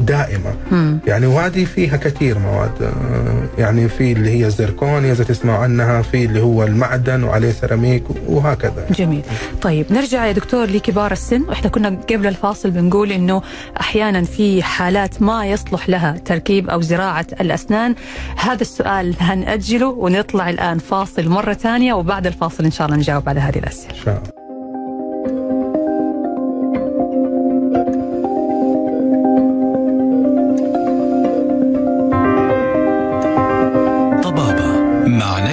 دائمة. 0.00 0.52
مم. 0.72 0.98
يعني 1.06 1.26
وهذه 1.26 1.64
فيها 1.64 1.96
كثير 1.96 2.38
مواد 2.38 2.82
آه، 2.82 3.42
يعني 3.58 3.88
في 3.88 4.12
اللي 4.12 4.30
هي 4.30 4.46
الزركونيا 4.46 5.12
إذا 5.12 5.24
تسمعوا 5.24 5.62
عنها 5.64 6.02
في 6.02 6.24
اللي 6.24 6.40
هو 6.40 6.64
المعدن 6.64 7.24
وعليه 7.24 7.50
سيراميك 7.50 8.04
وهكذا. 8.26 8.86
جميل. 8.90 9.22
طيب 9.62 9.86
نرجع 9.90 10.26
يا 10.26 10.32
دكتور 10.32 10.66
لكبار 10.66 11.12
السن. 11.12 11.42
وإحنا 11.48 11.70
كنا 11.70 11.88
قبل 12.10 12.26
الفاصل 12.26 12.70
بنقول 12.70 13.12
إنه 13.12 13.42
أحيانا 13.80 14.22
في 14.22 14.62
حالات 14.62 15.22
ما 15.22 15.46
يصلح 15.46 15.88
لها 15.88 16.16
تركيب 16.24 16.70
أو 16.70 16.80
زراعة 16.80 17.26
الأسنان. 17.40 17.94
هذا 18.36 18.60
السؤال 18.60 19.14
هنأجله 19.20 19.88
ونطلع 19.88 20.50
الآن 20.50 20.78
فاصل 20.78 21.28
مرة 21.28 21.52
ثانية 21.52 21.94
وبعد 21.94 22.26
الفاصل 22.26 22.64
إن 22.64 22.70
شاء 22.70 22.86
الله 22.86 22.98
نجاوب 22.98 23.28
على 23.28 23.40
هذه 23.40 23.58
الأسئلة. 23.58 23.90
إن 23.90 24.04
شاء 24.04 24.18
الله. 24.18 24.39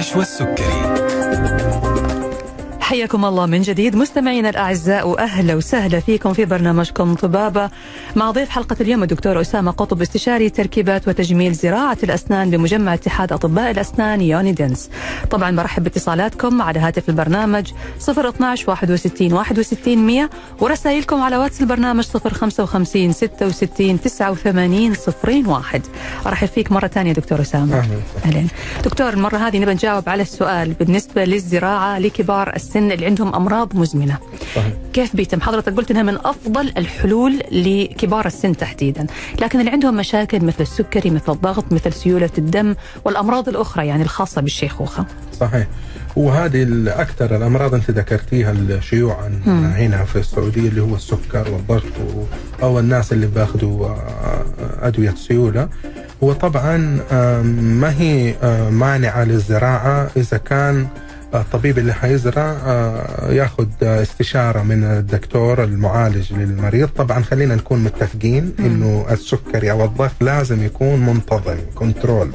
مع 0.08 0.12
نشوى 0.12 0.22
السكري 0.22 0.97
حياكم 2.88 3.24
الله 3.24 3.46
من 3.46 3.62
جديد. 3.62 3.96
مستمعينا 3.96 4.50
الأعزاء 4.50 5.08
وأهلا 5.08 5.54
وسهلا 5.54 6.00
فيكم 6.00 6.32
في 6.32 6.44
برنامجكم 6.44 7.14
طبابة 7.14 7.70
مع 8.16 8.30
ضيف 8.30 8.48
حلقة 8.48 8.76
اليوم 8.80 9.02
الدكتور 9.02 9.40
أسامة 9.40 9.70
قطب 9.70 10.02
استشاري 10.02 10.50
تركيبات 10.50 11.08
وتجميل 11.08 11.52
زراعة 11.52 11.98
الأسنان 12.02 12.50
بمجمع 12.50 12.94
اتحاد 12.94 13.32
أطباء 13.32 13.70
الأسنان 13.70 14.20
يوني 14.20 14.52
دنت. 14.52 14.90
طبعا 15.30 15.56
برحب 15.56 15.82
باتصالاتكم 15.82 16.62
على 16.62 16.80
هاتف 16.80 17.08
البرنامج 17.08 17.72
012 18.08 18.70
61 18.70 19.32
61 19.32 19.98
100 19.98 20.30
ورسائلكم 20.60 21.22
على 21.22 21.36
واتس 21.36 21.60
البرنامج 21.60 22.04
055 22.04 23.12
66 23.12 24.00
89 24.00 24.96
01 25.24 25.82
أرحب 26.26 26.48
فيك 26.48 26.72
مرة 26.72 26.86
ثانية 26.86 27.12
دكتور 27.12 27.40
أسامة. 27.40 27.88
أهلا 28.24 28.46
دكتور 28.84 29.08
المرة 29.08 29.36
هذه 29.36 29.58
نبي 29.58 29.74
نجاوب 29.74 30.08
على 30.08 30.22
السؤال 30.22 30.72
بالنسبة 30.72 31.24
للزراعة 31.24 31.98
لكبار 31.98 32.56
السن. 32.56 32.77
اللي 32.78 33.06
عندهم 33.06 33.34
أمراض 33.34 33.76
مزمنة. 33.76 34.18
صحيح. 34.54 34.72
كيف 34.92 35.16
بيتم؟ 35.16 35.40
حضرتك 35.40 35.74
قلت 35.74 35.90
إنها 35.90 36.02
من 36.02 36.16
أفضل 36.24 36.72
الحلول 36.76 37.42
لكبار 37.52 38.26
السن 38.26 38.56
تحديدا. 38.56 39.06
لكن 39.40 39.60
اللي 39.60 39.70
عندهم 39.70 39.96
مشاكل 39.96 40.44
مثل 40.44 40.60
السكري 40.60 41.10
مثل 41.10 41.32
الضغط 41.32 41.72
مثل 41.72 41.92
سيولة 41.92 42.30
الدم 42.38 42.74
والأمراض 43.04 43.48
الأخرى 43.48 43.86
يعني 43.86 44.02
الخاصة 44.02 44.40
بالشيخوخة. 44.40 45.04
صحيح. 45.40 45.66
وهذه 46.16 46.62
الأكثر 46.62 47.36
الأمراض 47.36 47.74
أنت 47.74 47.90
ذكرتيها 47.90 48.54
شيوعا. 48.80 49.40
هنا 49.76 50.04
في 50.04 50.18
السعودية 50.18 50.68
اللي 50.68 50.80
هو 50.82 50.94
السكر 50.94 51.50
والضغط 51.50 51.92
أو 52.62 52.78
الناس 52.78 53.12
اللي 53.12 53.26
بياخذوا 53.26 53.86
آه، 53.86 54.44
أدوية 54.82 55.14
سيولة. 55.28 55.68
هو 56.22 56.32
طبعا 56.32 56.76
ما 57.52 57.94
هي 57.98 58.34
آه، 58.42 58.70
مانعه 58.70 59.24
للزراعة 59.24 60.10
إذا 60.16 60.36
كان 60.36 60.86
الطبيب 61.34 61.78
اللي 61.78 61.92
حيزرع 61.92 62.56
آه، 62.66 63.32
ياخذ 63.32 63.66
استشارة 63.82 64.62
من 64.62 64.84
الدكتور 64.84 65.64
المعالج 65.64 66.32
للمريض. 66.32 66.88
طبعا 66.88 67.22
خلينا 67.22 67.54
نكون 67.54 67.84
متفقين 67.84 68.54
إنه 68.58 69.06
السكري 69.10 69.70
أو 69.70 69.84
الضغط 69.84 70.12
لازم 70.20 70.64
يكون 70.64 71.06
منتظم 71.06 71.56
controlled. 71.74 72.30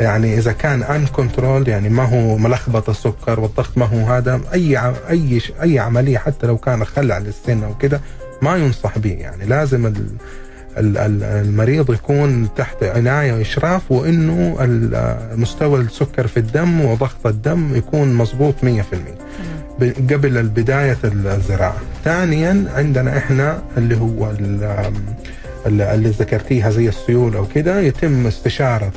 يعني 0.00 0.38
إذا 0.38 0.52
كان 0.52 0.82
uncontrolled 0.82 1.68
يعني 1.68 1.88
ما 1.88 2.04
هو 2.04 2.36
ملخبط 2.36 2.90
السكر 2.90 3.40
والضغط 3.40 3.78
ما 3.78 3.86
هو 3.86 4.06
هذا 4.06 4.40
أي 4.52 4.78
أي 5.10 5.40
أي 5.62 5.78
عملية 5.78 6.18
حتى 6.18 6.46
لو 6.46 6.56
كان 6.58 6.84
خلع 6.84 7.18
للسن 7.18 7.62
أو 7.62 7.74
كده 7.78 8.00
ما 8.42 8.56
ينصح 8.56 8.98
به. 8.98 9.10
يعني 9.10 9.46
لازم 9.46 9.92
المريض 10.78 11.90
يكون 11.92 12.48
تحت 12.56 12.82
عناية 12.82 13.32
وإشراف 13.32 13.92
وإنه 13.92 14.56
ال- 14.60 15.40
مستوى 15.40 15.80
السكر 15.80 16.26
في 16.26 16.36
الدم 16.36 16.80
وضغط 16.80 17.26
الدم 17.26 17.76
يكون 17.76 18.14
مضبوط 18.14 18.54
100% 18.62 18.66
ب- 19.80 20.12
قبل 20.12 20.42
بدايه 20.42 20.98
الزراعة. 21.04 21.76
ثانيا 22.04 22.64
عندنا 22.76 23.18
إحنا 23.18 23.62
اللي 23.76 23.96
هو 23.96 24.30
اللي 25.66 26.08
ذكرتيها 26.10 26.70
زي 26.70 26.88
السيول 26.88 27.36
أو 27.36 27.46
كده 27.54 27.80
يتم 27.80 28.26
استشارة 28.26 28.92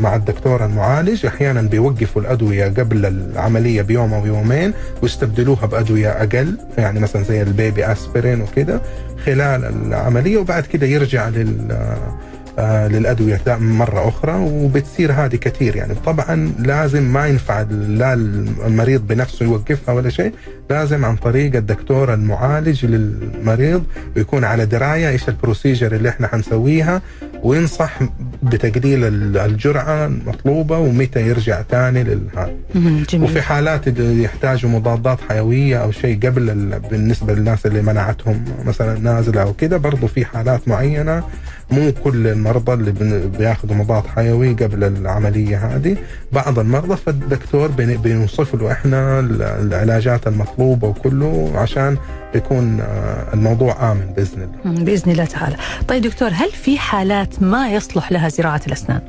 مع 0.00 0.16
الدكتور 0.16 0.64
المعالج. 0.64 1.26
أحيانا 1.26 1.62
بيوقفوا 1.62 2.22
الأدوية 2.22 2.64
قبل 2.64 3.06
العملية 3.06 3.82
بيوم 3.82 4.14
أو 4.14 4.26
يومين 4.26 4.72
ويستبدلوها 5.02 5.66
بأدوية 5.66 6.08
أقل 6.10 6.58
يعني 6.78 7.00
مثلا 7.00 7.22
زي 7.22 7.42
ال 7.42 7.52
baby 7.52 7.92
aspirin 7.92 8.40
وكده 8.42 8.80
خلال 9.24 9.64
العملية 9.64 10.38
وبعد 10.38 10.62
كده 10.66 10.86
يرجع 10.86 11.28
لل 11.28 11.78
للأدوية 12.58 13.40
دا- 13.46 13.56
مرة 13.56 14.08
أخرى 14.08 14.32
وبتصير 14.34 15.12
هذه 15.12 15.36
كثير 15.36 15.76
يعني 15.76 15.94
طبعا 15.94 16.52
لازم 16.58 17.02
ما 17.12 17.26
ينفع 17.26 17.60
لا 17.70 18.14
المريض 18.66 19.06
بنفسه 19.06 19.44
يوقفها 19.44 19.94
ولا 19.94 20.10
شيء 20.10 20.32
لازم 20.70 21.04
عن 21.04 21.16
طريق 21.16 21.56
الدكتور 21.56 22.14
المعالج 22.14 22.86
للمريض 22.86 23.84
ويكون 24.16 24.44
على 24.44 24.66
دراية 24.66 25.08
إيش 25.10 25.28
ال 25.28 25.34
procedure 25.34 25.92
اللي 25.94 26.08
إحنا 26.08 26.26
حنسويها 26.28 27.02
وينصح 27.42 27.98
بتقليل 28.42 29.04
ال- 29.04 29.36
الجرعة 29.38 30.06
المطلوبه 30.06 30.78
ومتى 30.78 31.28
يرجع 31.28 31.62
ثاني 31.70 32.02
للهذا. 32.04 32.50
وفي 33.24 33.42
حالات 33.42 33.98
يحتاجوا 33.98 34.70
مضادات 34.70 35.18
حيوية 35.28 35.76
أو 35.82 35.90
شيء 35.92 36.18
قبل 36.26 36.50
ال- 36.50 36.80
بالنسبة 36.90 37.34
للناس 37.34 37.66
اللي 37.66 37.82
مناعتهم 37.82 38.44
مثلا 38.64 38.98
نازلة 38.98 39.42
أو 39.42 39.52
كده 39.52 39.76
برضو 39.76 40.06
في 40.06 40.24
حالات 40.24 40.68
معينة 40.68 41.22
مو 41.70 41.92
كل 42.04 42.26
المرضى 42.26 42.72
اللي 42.72 42.92
بياخذوا 43.38 43.76
مضاد 43.76 44.06
حيوي 44.06 44.52
قبل 44.54 44.84
العملية 44.84 45.56
هذه. 45.76 45.96
بعض 46.32 46.58
المرضى 46.58 46.96
فالدكتور 46.96 47.68
بن- 47.68 47.96
بنوصف 47.96 48.54
له 48.54 48.72
إحنا 48.72 49.20
ال- 49.20 49.42
العلاجات 49.42 50.26
المطلوبة 50.26 50.88
وكله 50.88 51.52
عشان 51.54 51.96
يكون 52.34 52.80
آه، 52.80 53.34
الموضوع 53.34 53.92
آمن 53.92 54.06
بإذن 54.16 54.42
الله. 54.64 54.84
بإذن 54.84 55.12
الله 55.12 55.24
تعالى. 55.24 55.56
طيب 55.88 56.02
دكتور 56.02 56.28
هل 56.28 56.50
في 56.50 56.78
حالات 56.78 57.42
ما 57.42 57.68
يصلح 57.70 58.12
لها 58.12 58.28
زراعة 58.28 58.60
الأسنان؟ 58.66 59.00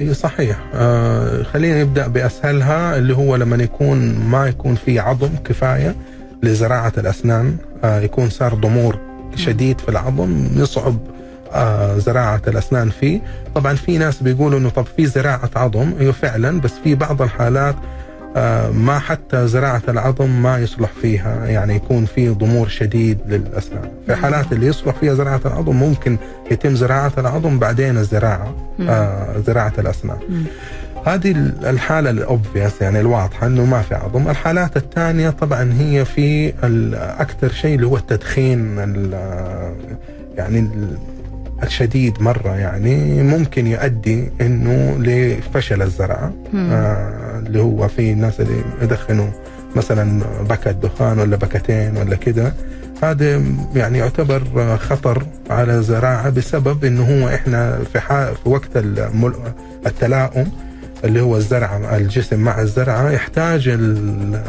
إي 0.00 0.14
صحيح. 0.14 0.56
آه 0.74 1.42
خلينا 1.42 1.82
نبدأ 1.82 2.06
بأسهلها 2.06 2.96
اللي 2.98 3.16
هو 3.16 3.36
لما 3.36 3.56
يكون 3.64 4.18
ما 4.18 4.46
يكون 4.46 4.74
في 4.74 4.98
عظم 5.00 5.28
كفاية 5.44 5.94
لزراعة 6.42 6.92
الأسنان 6.98 7.56
آه 7.84 8.00
يكون 8.00 8.30
صار 8.30 8.54
ضمور 8.54 8.98
شديد 9.34 9.80
في 9.80 9.88
العظم 9.88 10.46
يصعب 10.56 10.96
زراعة 11.98 12.42
الأسنان 12.48 12.90
فيه. 12.90 13.20
طبعا 13.54 13.74
في 13.74 13.98
ناس 13.98 14.22
بيقولوا 14.22 14.58
إنه 14.58 14.68
طب 14.68 14.86
في 14.96 15.06
زراعة 15.06 15.50
عظم. 15.56 15.92
أيوه 16.00 16.12
فعلا 16.12 16.60
بس 16.60 16.72
في 16.84 16.94
بعض 16.94 17.22
الحالات 17.22 17.74
آه 18.36 18.70
ما 18.70 18.98
حتى 18.98 19.46
زراعة 19.46 19.82
العظم 19.88 20.42
ما 20.42 20.58
يصلح 20.58 20.90
فيها. 21.02 21.46
يعني 21.46 21.74
يكون 21.76 22.04
في 22.04 22.28
ضمور 22.28 22.68
شديد 22.68 23.18
للأسنان. 23.28 23.90
في 24.06 24.14
حالات 24.14 24.52
اللي 24.52 24.66
يصلح 24.66 24.94
فيها 24.94 25.14
زراعة 25.14 25.40
العظم 25.46 25.76
ممكن 25.76 26.16
يتم 26.50 26.74
زراعة 26.74 27.12
العظم 27.18 27.58
بعدين 27.58 27.96
الزراعة 27.98 28.54
آه 28.88 29.38
زراعة 29.46 29.72
الأسنان. 29.78 30.18
مم. 30.28 30.42
هذه 31.06 31.30
الحالة 31.64 32.10
الأوبفيس 32.10 32.80
يعني 32.80 33.00
الواضحة 33.00 33.46
أنه 33.46 33.64
ما 33.64 33.82
في 33.82 33.94
عظم. 33.94 34.28
الحالات 34.30 34.76
الثانية 34.76 35.30
طبعا 35.30 35.72
هي 35.78 36.04
في 36.04 36.52
أكثر 37.20 37.48
شيء 37.52 37.74
اللي 37.74 37.86
هو 37.86 37.96
التدخين 37.96 38.78
ال- 38.78 39.74
يعني 40.36 40.70
الشديد 41.62 42.22
مرة 42.22 42.56
يعني 42.56 43.22
ممكن 43.22 43.66
يؤدي 43.66 44.30
أنه 44.40 44.96
لفشل 44.98 45.82
الزراعة. 45.82 46.32
آه 46.54 47.38
اللي 47.46 47.60
هو 47.60 47.88
في 47.88 48.14
ناس 48.14 48.40
اللي 48.40 48.64
يدخنوا 48.82 49.28
مثلا 49.76 50.22
بكة 50.48 50.70
دخان 50.70 51.18
ولا 51.18 51.36
بكتين 51.36 51.96
ولا 51.96 52.16
كده 52.16 52.52
هذا 53.02 53.42
يعني 53.74 53.98
يعتبر 53.98 54.76
خطر 54.76 55.26
على 55.50 55.74
الزراعة 55.74 56.30
بسبب 56.30 56.84
إنه 56.84 57.22
هو 57.24 57.28
إحنا 57.28 57.78
في 57.92 58.00
في 58.44 58.48
وقت 58.48 58.76
التلاؤم 59.86 60.52
اللي 61.04 61.20
هو 61.20 61.36
الزرعه 61.36 61.96
الجسم 61.96 62.40
مع 62.40 62.60
الزرعه 62.60 63.10
يحتاج 63.10 63.68
ال- 63.68 64.42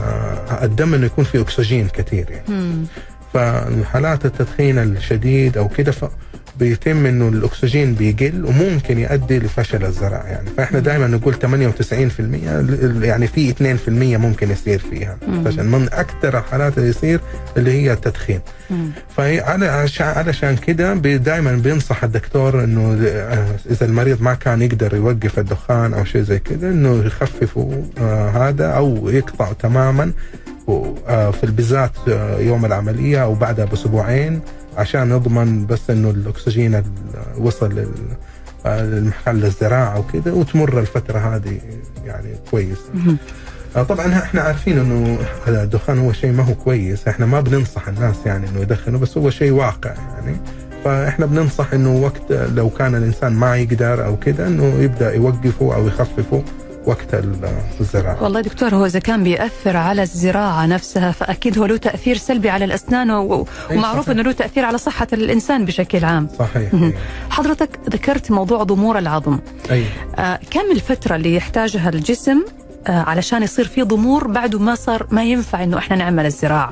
الدم 0.63 0.93
إنه 0.93 1.05
يكون 1.05 1.23
فيه 1.23 1.41
أكسجين 1.41 1.87
كثير 1.87 2.25
يعني. 2.31 2.85
فحالات 3.33 4.25
التدخين 4.25 4.77
الشديد 4.79 5.57
أو 5.57 5.67
كده 5.67 5.91
بيتم 6.59 7.05
إنه 7.05 7.27
الأكسجين 7.27 7.93
بيقل 7.93 8.45
وممكن 8.45 8.99
يؤدي 8.99 9.39
لفشل 9.39 9.85
الزرع 9.85 10.23
يعني 10.27 10.49
فإحنا 10.57 10.79
دائما 10.79 11.07
نقول 11.07 11.33
98% 11.33 12.19
ل- 12.21 13.03
يعني 13.03 13.27
في 13.27 13.49
2% 13.49 13.89
ممكن 14.17 14.51
يصير 14.51 14.79
فيها. 14.79 15.17
فشل 15.45 15.63
من 15.63 15.89
أكثر 15.93 16.37
الحالات 16.39 16.77
اللي 16.77 16.89
يصير 16.89 17.19
اللي 17.57 17.71
هي 17.71 17.93
التدخين. 17.93 18.39
فعلى 19.17 19.87
علشان 19.99 20.55
كده 20.55 20.93
دائما 20.93 21.51
بينصح 21.55 22.03
الدكتور 22.03 22.63
إنه 22.63 22.97
آه، 23.07 23.47
إذا 23.71 23.85
المريض 23.85 24.21
ما 24.21 24.33
كان 24.33 24.61
يقدر 24.61 24.95
يوقف 24.95 25.39
الدخان 25.39 25.93
أو 25.93 26.05
شيء 26.05 26.21
زي 26.21 26.39
كده 26.39 26.69
إنه 26.69 27.03
يخففوا 27.05 27.73
آه، 27.97 28.29
هذا 28.29 28.65
أو 28.67 29.09
يقطعوا 29.09 29.53
تماما 29.53 30.11
آه، 31.07 31.31
في 31.31 31.47
بالذات 31.47 31.91
آه، 32.09 32.39
يوم 32.39 32.65
العملية 32.65 33.23
أو 33.23 33.33
بعدها 33.35 33.65
بأسبوعين 33.65 34.39
عشان 34.77 35.09
نضمن 35.09 35.65
بس 35.65 35.89
إنه 35.89 36.09
الأكسجين 36.09 36.75
ال- 36.75 36.83
وصل 37.37 37.69
لل 37.75 37.87
للمحل 38.65 39.45
الزراعة 39.45 39.99
وكده 39.99 40.33
وتمر 40.33 40.79
الفترة 40.79 41.19
هذه 41.35 41.59
يعني 42.05 42.29
كويس. 42.51 42.77
طبعا 43.89 44.13
إحنا 44.13 44.41
عارفين 44.41 44.79
إنه 44.79 45.17
الدخان 45.47 45.99
هو 45.99 46.11
شيء 46.13 46.31
ما 46.31 46.43
هو 46.43 46.53
كويس 46.55 47.07
إحنا 47.07 47.25
ما 47.25 47.41
بننصح 47.41 47.87
الناس 47.87 48.15
يعني 48.25 48.49
إنه 48.49 48.59
يدخنوا 48.61 48.99
بس 48.99 49.17
هو 49.17 49.29
شيء 49.29 49.51
واقع 49.51 49.93
يعني. 49.93 50.37
فإحنا 50.85 51.25
بننصح 51.25 51.73
إنه 51.73 51.95
وقت 51.95 52.31
لو 52.31 52.69
كان 52.69 52.95
الإنسان 52.95 53.33
ما 53.33 53.55
يقدر 53.57 54.05
أو 54.05 54.17
كده 54.19 54.47
إنه 54.47 54.63
يبدأ 54.79 55.13
يوقفه 55.13 55.75
أو 55.75 55.87
يخففه. 55.87 56.43
وقت 56.87 57.13
ال- 57.13 57.49
الزراعة. 57.79 58.23
والله 58.23 58.41
دكتور 58.41 58.75
هو 58.75 58.85
إذا 58.85 58.99
كان 58.99 59.23
بيأثر 59.23 59.77
على 59.77 60.01
الزراعة 60.01 60.65
نفسها 60.65 61.11
فأكيد 61.11 61.57
هو 61.59 61.65
له 61.65 61.77
تأثير 61.77 62.17
سلبي 62.17 62.49
على 62.49 62.65
الأسنان 62.65 63.09
أي 63.11 63.37
ومعروف. 63.71 64.09
إنه 64.09 64.21
له 64.21 64.31
تأثير 64.31 64.65
على 64.65 64.77
صحة 64.77 65.07
الإنسان 65.13 65.65
بشكل 65.65 66.05
عام. 66.05 66.27
صحيح. 66.39 66.71
حضرتك 67.29 67.69
ذكرت 67.89 68.31
موضوع 68.31 68.63
ضمور 68.63 68.97
العظم. 68.97 69.39
أي. 69.71 69.83
آه 70.19 70.39
كم 70.51 70.71
الفترة 70.71 71.15
اللي 71.15 71.35
يحتاجها 71.35 71.89
الجسم 71.89 72.43
آه 72.87 72.91
علشان 73.01 73.43
يصير 73.43 73.67
فيه 73.67 73.83
ضمور 73.83 74.27
بعده 74.27 74.59
ما 74.59 74.75
صار 74.75 75.07
ما 75.11 75.23
ينفع 75.23 75.63
إنه 75.63 75.77
إحنا 75.77 75.95
نعمل 75.95 76.25
الزراعة؟ 76.25 76.71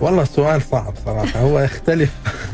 والله 0.00 0.22
السؤال 0.22 0.62
صعب 0.62 0.94
صراحة. 1.06 1.40
هو 1.40 1.60
يختلف. 1.60 2.10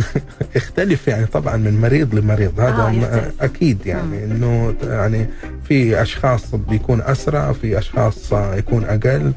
يختلف 0.56 1.08
يعني 1.08 1.26
طبعا 1.26 1.56
من 1.56 1.80
مريض 1.80 2.14
لمريض. 2.14 2.60
هذا 2.60 2.82
آه،. 2.82 3.44
أكيد 3.44 3.86
يعني 3.86 4.24
إنه 4.24 4.74
يعني 4.82 5.26
في 5.68 6.02
أشخاص 6.02 6.54
بيكون 6.54 7.02
أسرع 7.02 7.52
في 7.52 7.78
أشخاص 7.78 8.32
يكون 8.32 8.84
أقل. 8.84 9.32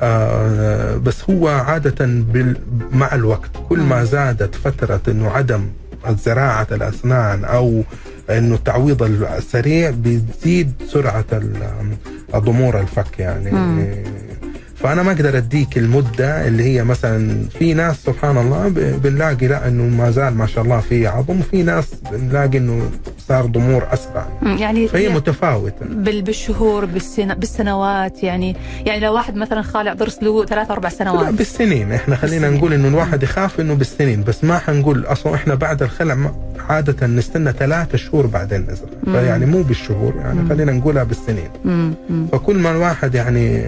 آه 0.00 0.96
بس 0.96 1.30
هو 1.30 1.48
عادة 1.48 2.06
بال 2.06 2.56
مع 2.92 3.14
الوقت 3.14 3.50
كل 3.68 3.80
ما 3.80 4.04
زادت 4.04 4.54
فترة 4.54 5.00
إنه 5.08 5.30
عدم 5.30 5.66
زراعه 6.24 6.66
الأسنان 6.72 7.44
أو 7.44 7.82
إنه 8.30 8.54
التعويض 8.54 9.02
السريع 9.02 9.90
بتزيد 9.90 10.72
سرعة 10.88 11.24
ال- 11.32 11.96
ضمور 12.36 12.80
الفك 12.80 13.18
يعني. 13.18 13.50
مم. 13.50 13.86
فأنا 14.76 15.02
ما 15.02 15.12
أقدر 15.12 15.36
أديك 15.38 15.78
المدة 15.78 16.48
اللي 16.48 16.62
هي 16.64 16.84
مثلا 16.84 17.44
في 17.58 17.74
ناس 17.74 17.96
سبحان 17.96 18.38
الله 18.38 18.68
بنلاقي 19.02 19.46
لا 19.48 19.68
إنه 19.68 19.82
ما 19.96 20.10
زال 20.10 20.34
ما 20.34 20.46
شاء 20.46 20.64
الله 20.64 20.80
في 20.80 21.06
عظم 21.06 21.40
وفي 21.40 21.62
ناس 21.62 21.84
بنلاقي 22.12 22.58
إنه 22.58 22.90
صار 23.28 23.46
ضمور 23.46 23.86
أسرع 23.92 24.26
يعني 24.42 24.88
فهي 24.88 25.08
متفاوتة 25.08 25.86
بال- 25.86 26.22
بالشهور 26.22 26.84
بالسن... 26.84 27.34
بالسنوات 27.34 28.22
يعني 28.22 28.56
يعني 28.86 29.00
لو 29.00 29.14
واحد 29.14 29.36
مثلا 29.36 29.62
خالع 29.62 29.92
ضرس 29.92 30.22
له 30.22 30.44
ثلاث 30.44 30.70
أربع 30.70 30.88
لا 30.88 30.94
سنوات 30.94 31.34
بالسنين 31.34 31.92
إحنا 31.92 32.16
خلينا 32.16 32.36
بالسنين. 32.38 32.58
نقول 32.58 32.72
إنه 32.72 32.88
الواحد 32.88 33.22
يخاف 33.22 33.60
إنه 33.60 33.74
بالسنين 33.74 34.24
بس 34.24 34.44
ما 34.44 34.58
حنقول 34.58 35.04
أصلا 35.06 35.34
إحنا 35.34 35.54
بعد 35.54 35.82
الخلع 35.82 36.16
عادة 36.68 37.06
نستنى 37.06 37.52
ثلاثة 37.52 37.98
شهور 37.98 38.26
بعدين 38.26 38.60
نزرع 38.60 38.88
مم. 39.06 39.12
فيعني 39.12 39.46
مو 39.46 39.62
بالشهور 39.62 40.14
يعني 40.16 40.40
مم. 40.40 40.48
خلينا 40.48 40.72
نقولها 40.72 41.04
بالسنين 41.04 41.48
مم، 41.64 41.94
مم. 42.10 42.26
فكل 42.32 42.56
ما 42.58 42.70
الواحد 42.70 43.14
يعني 43.14 43.62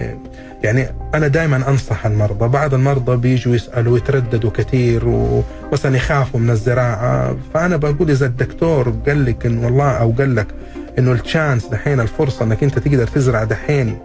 يعني 0.63 0.85
أنا 1.15 1.27
دائما 1.27 1.69
أنصح 1.69 2.05
المرضى 2.05 2.47
بعض 2.47 2.73
المرضى 2.73 3.17
بيجوا 3.17 3.55
يسألوا 3.55 3.93
ويترددوا 3.93 4.51
كثير 4.51 5.07
ومثلا 5.07 5.95
يخافوا 5.95 6.39
من 6.39 6.49
الزراعة 6.49 7.37
فأنا 7.53 7.77
بقول 7.77 8.09
إذا 8.11 8.25
الدكتور 8.25 8.93
قال 9.07 9.25
لك 9.25 9.45
انه 9.45 9.65
والله 9.65 9.91
أو 9.91 10.11
قال 10.11 10.35
لك 10.35 10.47
إنه 10.99 11.11
التشانس 11.11 11.65
دحين 11.65 11.99
الفرصة 11.99 12.45
إنك 12.45 12.63
أنت 12.63 12.79
تقدر 12.79 13.07
تزرع 13.07 13.43
دحين 13.43 13.97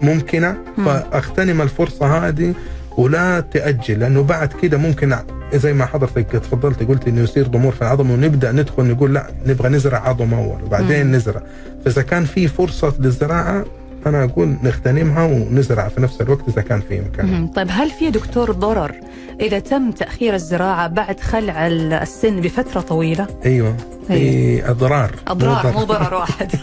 ممكنة 0.00 0.56
مم. 0.78 0.84
فأغتنم 0.84 1.62
الفرصة 1.62 2.28
هذه 2.28 2.54
ولا 2.96 3.40
تأجل 3.40 4.00
لأنه 4.00 4.22
بعد 4.22 4.52
كده 4.62 4.78
ممكن 4.78 5.16
زي 5.54 5.72
ما 5.72 5.86
حضرتك 5.86 6.26
تفضلت 6.32 6.82
قلت 6.82 7.08
إنه 7.08 7.20
يصير 7.20 7.46
ضمور 7.46 7.72
في 7.72 7.82
العظم 7.82 8.10
ونبدأ 8.10 8.52
ندخل 8.52 8.84
نقول 8.84 9.14
لا 9.14 9.30
نبغى 9.46 9.68
نزرع 9.68 10.08
عظم 10.08 10.34
أول 10.34 10.62
وبعدين 10.62 11.06
مم. 11.06 11.14
نزرع 11.14 11.42
فإذا 11.84 12.02
كان 12.02 12.24
في 12.24 12.48
فرصة 12.48 12.94
للزراعة 12.98 13.64
أنا 14.06 14.24
أقول 14.24 14.56
نغتنمها 14.62 15.24
ونزرع 15.24 15.88
في 15.88 16.00
نفس 16.00 16.20
الوقت 16.20 16.48
إذا 16.48 16.62
كان 16.62 16.80
في 16.80 16.98
امكان. 16.98 17.46
طيب 17.48 17.68
هل 17.70 17.90
في 17.90 18.10
دكتور 18.10 18.52
ضرر 18.52 18.92
إذا 19.40 19.58
تم 19.58 19.90
تأخير 19.90 20.34
الزراعة 20.34 20.88
بعد 20.88 21.20
خلع 21.20 21.66
ال- 21.66 21.92
السن 21.92 22.40
بفترة 22.40 22.80
طويلة؟ 22.80 23.26
أيوه 23.46 23.76
في 24.08 24.70
أضرار 24.70 25.10
أضرار 25.28 25.72
مو 25.72 25.84
ضرر 25.84 26.14
واحد 26.14 26.50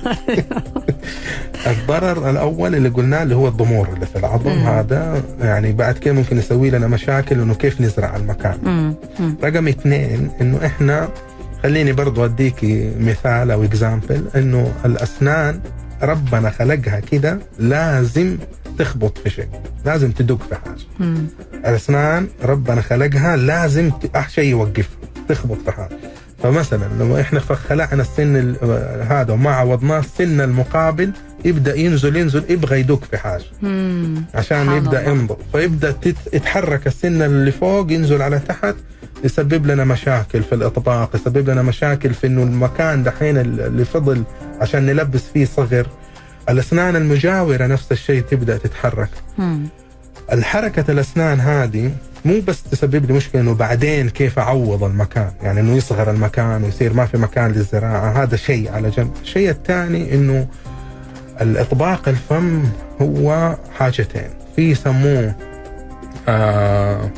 الضرر 1.68 2.30
الأول 2.30 2.76
اللي 2.76 2.90
قلناه 2.90 3.24
اللي 3.24 3.36
هو 3.36 3.48
الضمور 3.48 3.90
اللي 3.94 4.06
في 4.06 4.16
العظم 4.20 4.52
مم. 4.52 4.64
هذا 4.68 5.22
يعني 5.42 5.72
بعد 5.72 5.98
كده 5.98 6.14
ممكن 6.14 6.38
يسوي 6.38 6.70
لنا 6.70 6.88
مشاكل 6.88 7.42
إنه 7.42 7.54
كيف 7.54 7.82
نزرع 7.82 8.16
المكان 8.16 8.58
مم. 8.64 8.94
مم. 9.20 9.36
رقم 9.44 9.68
اثنين 9.68 10.30
إنه 10.42 10.66
إحنا 10.66 11.10
خليني 11.64 11.92
برضو 11.94 12.26
اديكي 12.26 12.92
مثال 13.00 13.52
أو 13.52 13.64
example 13.64 14.24
إنه 14.36 14.72
الأسنان 14.86 15.60
ربنا 16.02 16.50
خلقها 16.50 17.00
كده 17.00 17.40
لازم 17.60 18.38
تخبط 18.80 19.18
في 19.18 19.30
شيء 19.30 19.48
لازم 19.86 20.12
تدق 20.12 20.40
في 20.50 20.56
حاجة 20.56 20.76
مم. 21.00 21.28
الأسنان 21.54 22.28
ربنا 22.44 22.82
خلقها 22.82 23.36
لازم 23.36 23.92
شيء 24.28 24.50
يوقفها 24.50 24.98
تخبط 25.30 25.58
في 25.66 25.72
حاجة 25.72 25.98
فمثلا 26.44 26.86
لو 27.00 27.20
إحنا 27.20 27.40
خلعنا 27.40 28.02
السن 28.02 28.36
ال- 28.36 28.56
هذا 29.10 29.34
وما 29.34 29.52
عوضناه 29.52 30.00
السن 30.00 30.42
المقابل 30.42 31.12
يبدأ 31.46 31.76
ينزل 31.76 32.16
ينزل 32.16 32.44
يبغى 32.50 32.80
يدق 32.80 33.04
في 33.12 33.18
حاجة 33.18 33.44
مم. 33.62 34.24
عشان 34.36 34.72
يبدأ 34.72 35.00
الله. 35.02 35.12
ينضغ 35.12 35.36
فيبدأ 35.52 35.96
يتحرك 36.34 36.88
السن 36.88 37.22
اللي 37.22 37.52
فوق 37.52 37.92
ينزل 37.92 38.22
على 38.22 38.40
تحت 38.40 38.76
يسبب 39.24 39.66
لنا 39.66 39.84
مشاكل 39.84 40.44
في 40.44 40.56
الإطباق 40.56 41.16
يسبب 41.16 41.50
لنا 41.50 41.62
مشاكل 41.62 42.14
في 42.14 42.28
إنه 42.28 42.44
المكان 42.44 43.04
دحين 43.04 43.38
اللي 43.38 43.86
فضل 43.86 44.24
عشان 44.62 44.86
نلبس 44.86 45.24
فيه 45.34 45.46
صغر. 45.46 45.88
الأسنان 46.50 46.96
المجاورة 46.96 47.66
نفس 47.68 47.92
الشيء 47.92 48.22
تبدأ 48.22 48.58
تتحرك. 48.58 49.10
مم. 49.38 49.68
الحركة 50.34 50.92
الأسنان 50.92 51.40
هذه 51.40 51.92
مو 52.26 52.40
بس 52.48 52.64
تسبب 52.64 53.06
لي 53.06 53.14
مشكلة 53.14 53.42
إنه 53.42 53.54
بعدين 53.54 54.10
كيف 54.10 54.40
أعوض 54.40 54.84
المكان 54.84 55.32
يعني 55.42 55.60
إنه 55.60 55.76
يصغر 55.76 56.12
المكان 56.12 56.64
ويصير 56.64 56.94
ما 56.94 57.06
في 57.06 57.18
مكان 57.18 57.52
للزراعة 57.52 58.24
هذا 58.24 58.36
شيء 58.36 58.72
على 58.72 58.90
جنب. 58.90 59.12
الشيء 59.22 59.50
الثاني 59.50 60.14
إنه 60.16 60.48
الإطباق 61.42 62.10
الفم 62.10 62.64
هو 63.02 63.58
حاجتين 63.78 64.30
في 64.56 64.72
يسموه 64.72 65.36
آه 66.30 67.10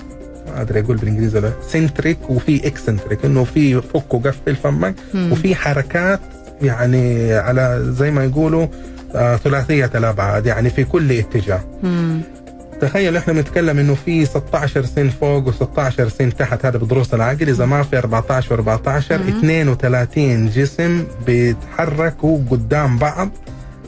أقدر 0.55 0.79
أقول 0.79 0.97
بالإنجليزي 0.97 1.37
ولا 1.39 1.51
centric 1.67 2.29
وفي 2.29 2.67
eccentric 2.67 3.25
إنه 3.25 3.43
في 3.43 3.81
فك 3.81 4.13
وقفل 4.13 4.55
فمك. 4.55 4.95
وفي 5.15 5.55
حركات 5.55 6.19
يعني 6.61 7.33
على 7.33 7.85
زي 7.97 8.11
ما 8.11 8.23
يقولوا 8.23 8.67
آه 9.15 9.35
ثلاثية 9.35 9.91
الأبعاد 9.95 10.45
يعني 10.45 10.69
في 10.69 10.83
كل 10.83 11.11
اتجاه 11.11 11.61
مم. 11.83 12.21
تخيل 12.81 13.17
إحنا 13.17 13.33
بنتكلم 13.33 13.79
إنه 13.79 13.95
في 14.05 14.25
16 14.25 14.85
سن 14.85 15.09
فوق 15.09 15.51
و16 15.51 16.07
سن 16.07 16.35
تحت 16.35 16.65
هذا 16.65 16.77
بدروس 16.77 17.13
العقل 17.13 17.49
إذا 17.49 17.65
ما 17.65 17.83
في 17.83 17.97
14 17.97 18.57
و14 18.63 19.11
مم. 19.11 19.27
32 19.27 20.49
جسم 20.49 21.03
بيتحركوا 21.25 22.39
قدام 22.51 22.97
بعض 22.97 23.29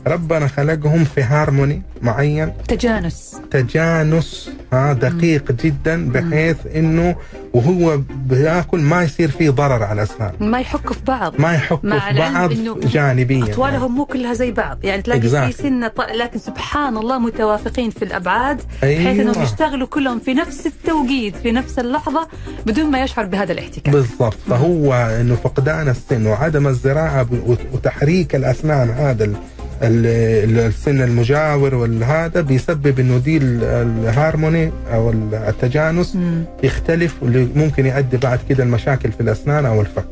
ربنا 0.07 0.47
خلقهم 0.47 1.03
في 1.03 1.21
هارموني 1.23 1.81
معين 2.01 2.53
تجانس 2.67 3.35
تجانس 3.51 4.49
ها 4.73 4.93
دقيق 4.93 5.51
جدا 5.51 6.09
بحيث 6.11 6.57
إنه 6.75 7.15
وهو 7.53 7.99
بيأكل 8.25 8.79
ما 8.79 9.03
يصير 9.03 9.31
فيه 9.31 9.49
ضرر 9.49 9.83
على 9.83 10.01
الاسنان 10.01 10.31
ما 10.39 10.59
يحكوا 10.59 10.93
في 10.93 11.03
بعض. 11.07 11.33
ما 11.41 11.53
يحكوا 11.53 11.77
في 11.77 12.13
بعض 12.17 12.51
جانبيا. 12.87 13.43
أطوالهم 13.43 13.95
مو 13.95 14.05
كلها 14.05 14.33
زي 14.33 14.51
بعض. 14.51 14.77
يعني 14.83 15.01
تلاقي 15.01 15.21
في 15.21 15.29
Exactly. 15.29 15.61
سنه 15.61 15.87
ط... 15.87 16.01
لكن 16.01 16.39
سبحان 16.39 16.97
الله 16.97 17.19
متوافقين 17.19 17.89
في 17.89 18.05
الأبعاد 18.05 18.57
بحيث 18.81 19.07
أيوة. 19.07 19.11
انهم 19.21 19.43
يشتغلوا 19.43 19.87
كلهم 19.87 20.19
في 20.19 20.33
نفس 20.33 20.67
التوقيت 20.67 21.35
في 21.35 21.51
نفس 21.51 21.79
اللحظة 21.79 22.27
بدون 22.65 22.85
ما 22.91 23.03
يشعر 23.03 23.25
بهذا 23.25 23.51
الاحتكاك. 23.51 23.93
بالضبط. 23.93 24.37
فهو 24.49 24.93
إنه 24.93 25.35
فقدان 25.35 25.89
السن 25.89 26.27
وعدم 26.27 26.67
الزراعة 26.67 27.27
وتحريك 27.73 28.35
الأسنان 28.35 28.89
هذا 28.89 29.33
السن 29.83 31.01
المجاور 31.01 31.75
والهذا 31.75 32.41
بيسبب 32.41 32.99
إنه 32.99 33.17
دي 33.17 33.37
ال- 33.37 33.63
الهارموني 33.63 34.71
أو 34.93 35.09
ال- 35.09 35.35
التجانس 35.35 36.15
مم. 36.15 36.43
يختلف 36.63 37.23
واللي 37.23 37.47
ممكن 37.55 37.85
يؤدي 37.85 38.17
بعد 38.17 38.39
كده 38.49 38.63
المشاكل 38.63 39.11
في 39.11 39.21
الأسنان 39.21 39.65
أو 39.65 39.81
الفك. 39.81 40.05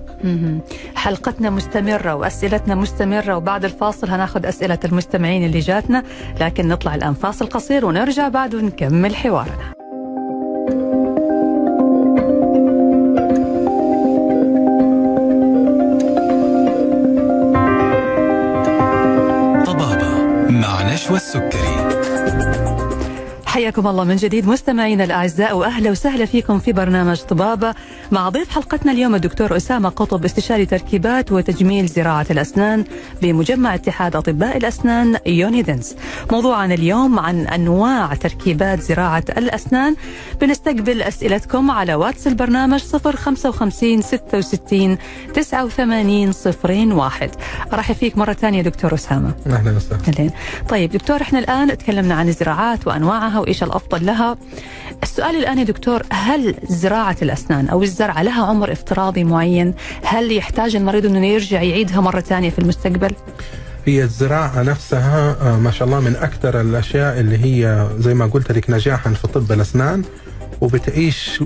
حلقتنا 0.95 1.49
مستمرة 1.49 2.15
وأسئلتنا 2.15 2.75
مستمرة 2.75 3.38
وبعد 3.38 3.65
الفاصل 3.65 4.10
هناخذ 4.10 4.45
أسئلة 4.45 4.79
المستمعين 4.86 5.45
اللي 5.45 5.60
جاتنا 5.60 6.03
لكن 6.41 6.67
نطلع 6.67 6.95
الآن 6.95 7.13
فاصل 7.13 7.45
قصير 7.49 7.86
ونرجع 7.86 8.27
بعد 8.27 8.55
ونكمل 8.55 9.15
حوارنا 9.15 9.73
مع 21.10 21.15
نشوى 21.15 21.17
السكري 21.17 21.79
حياكم 23.50 23.88
الله 23.88 24.04
من 24.04 24.16
جديد 24.16 24.48
مستمعينا 24.48 25.04
الأعزاء 25.04 25.58
وأهلا 25.58 25.92
وسهلا 25.92 26.26
فيكم 26.26 26.60
في 26.60 26.74
برنامج 26.74 27.18
طبابة 27.18 27.74
مع 28.12 28.30
ضيف 28.30 28.50
حلقتنا 28.50 28.92
اليوم 28.92 29.16
الدكتور 29.16 29.58
أسامة 29.58 29.90
قطب 29.90 30.26
استشاري 30.26 30.66
تركيبات 30.66 31.32
وتجميل 31.32 31.88
زراعة 31.88 32.26
الأسنان 32.32 32.84
بمجمع 33.22 33.76
اتحاد 33.76 34.16
أطباء 34.16 34.58
الأسنان 34.58 35.18
يوني 35.26 35.61
دنت. 35.61 35.95
موضوعنا 36.32 36.74
اليوم 36.74 37.20
عن 37.20 37.48
أنواع 37.48 38.14
تركيبات 38.14 38.82
زراعة 38.82 39.24
الأسنان. 39.38 39.96
بنستقبل 40.42 41.02
أسئلتكم 41.02 41.72
على 41.72 41.96
واتس 41.96 42.28
البرنامج 42.28 42.80
055 42.80 44.02
66 44.02 44.98
89 45.34 46.34
01. 46.54 47.30
أرحب 47.74 47.96
فيك 47.96 48.18
مرة 48.18 48.34
ثانية 48.34 48.62
دكتور 48.62 48.94
أسامة. 48.94 49.34
أهلا 49.48 49.76
وسهلا 49.76 50.30
طيب 50.70 50.92
دكتور 50.92 51.22
إحنا 51.22 51.40
الآن 51.40 51.78
تكلمنا 51.78 52.16
عن 52.16 52.28
الزراعات 52.28 52.88
وأنواعها 52.88 53.38
وإيش 53.39 53.63
الأفضل 53.63 54.06
لها؟ 54.06 54.38
السؤال 55.04 55.36
الآن 55.36 55.60
يا 55.60 55.63
دكتور 55.63 56.04
هل 56.12 56.56
زراعة 56.69 57.17
الأسنان 57.21 57.67
أو 57.69 57.84
الزرعه 57.84 58.23
لها 58.23 58.45
عمر 58.45 58.71
افتراضي 58.71 59.23
معين؟ 59.23 59.73
هل 60.04 60.32
يحتاج 60.32 60.75
المريض 60.75 61.06
إنه 61.06 61.25
يرجع 61.25 61.62
يعيدها 61.62 62.02
مرة 62.02 62.19
ثانية 62.19 62.49
في 62.49 62.60
المستقبل؟ 62.60 63.12
هي 63.86 64.04
الزراعة 64.04 64.62
نفسها 64.62 65.38
آه، 65.41 65.58
ما 65.58 65.71
شاء 65.71 65.88
الله 65.88 65.99
من 65.99 66.15
أكثر 66.15 66.62
الأشياء 66.62 67.19
اللي 67.19 67.38
هي 67.38 67.89
زي 67.99 68.13
ما 68.13 68.25
قلت 68.25 68.52
لك 68.52 68.69
نجاحا 68.69 69.13
في 69.13 69.28
طب 69.28 69.52
الأسنان 69.52 70.04
وبتعيش 70.62 71.43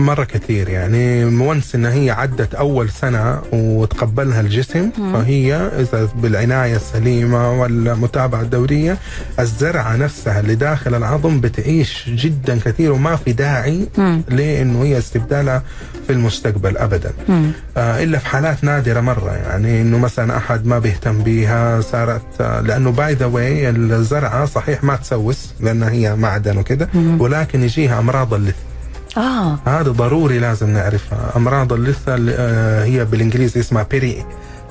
مرة 0.00 0.24
كثير 0.24 0.68
يعني 0.68 1.24
وانس 1.24 1.74
إن 1.74 1.86
هي 1.86 2.10
عدت 2.10 2.54
أول 2.54 2.90
سنة 2.90 3.42
وتقبلها 3.52 4.40
الجسم 4.40 4.90
فهي 5.12 5.54
إذا 5.54 6.08
بالعناية 6.16 6.76
السليمة 6.76 7.60
والمتابعة 7.60 8.40
الدورية 8.40 8.98
الزرعة 9.40 9.96
نفسها 9.96 10.40
اللي 10.40 10.54
داخل 10.54 10.94
العظم 10.94 11.40
بتعيش 11.40 12.08
جدا 12.08 12.58
كثير 12.64 12.92
وما 12.92 13.16
في 13.16 13.32
داعي 13.32 13.88
مم. 13.98 14.22
لأنه 14.28 14.82
هي 14.84 14.98
استبدالها 14.98 15.62
في 16.06 16.12
المستقبل 16.12 16.76
أبدا 16.76 17.12
مم. 17.28 17.50
آه، 17.76 18.02
إلا 18.02 18.18
في 18.18 18.26
حالات 18.26 18.64
نادرة 18.64 19.00
مرة 19.00 19.30
يعني 19.32 19.82
إنه 19.82 19.98
مثلا 19.98 20.36
أحد 20.36 20.66
ما 20.66 20.78
بيهتم 20.78 21.22
بيها 21.22 21.80
صارت 21.80 22.22
آه، 22.40 22.60
لأنه 22.60 22.90
by 22.90 23.14
the 23.14 23.26
way 23.26 23.70
الزرعة 23.70 24.44
صحيح 24.46 24.84
ما 24.84 24.96
تسوس 24.96 25.54
لانها 25.60 25.90
هي 25.90 26.16
معدن 26.16 26.58
وكده 26.58 26.88
ولكن 27.18 27.62
يجيها 27.62 27.98
أمراض 27.98 28.34
اللثة 28.34 28.69
آه. 29.16 29.58
هذا 29.66 29.90
ضروري 29.90 30.38
لازم 30.38 30.70
نعرفها. 30.70 31.32
أمراض 31.36 31.72
اللثة 31.72 32.14
اللي 32.14 32.32
آه، 32.38 32.84
هي 32.84 33.04
بالإنجليزي 33.04 33.60
اسمها 33.60 33.82
peri 33.82 34.24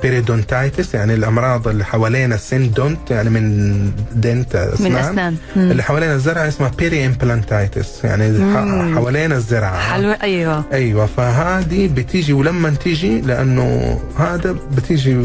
periodontitis 0.04 0.94
يعني 0.94 1.14
الأمراض 1.14 1.68
اللي 1.68 1.86
حوالين 1.86 2.34
السن 2.34 2.72
dont 2.72 3.12
يعني 3.12 3.30
من 3.30 3.92
dent 4.16 4.56
أسنان. 4.56 4.92
من 4.92 4.98
أسنان. 4.98 5.36
مم. 5.56 5.72
اللي 5.72 5.84
حوالين 5.84 6.10
الزرعة 6.12 6.48
اسمها 6.48 6.72
peri-implantitis 6.78 8.04
يعني 8.04 8.54
ح- 8.56 8.96
حوالين 8.96 9.32
الزرعة. 9.32 9.80
حلوة 9.80 10.18
أيوه. 10.24 10.64
أيوه 10.74 11.06
فهذه 11.06 11.88
بتيجي 11.88 12.34
ولما 12.34 12.70
تيجي 12.70 13.22
لأنه 13.22 14.00
هذا 14.18 14.56
بتيجي 14.78 15.18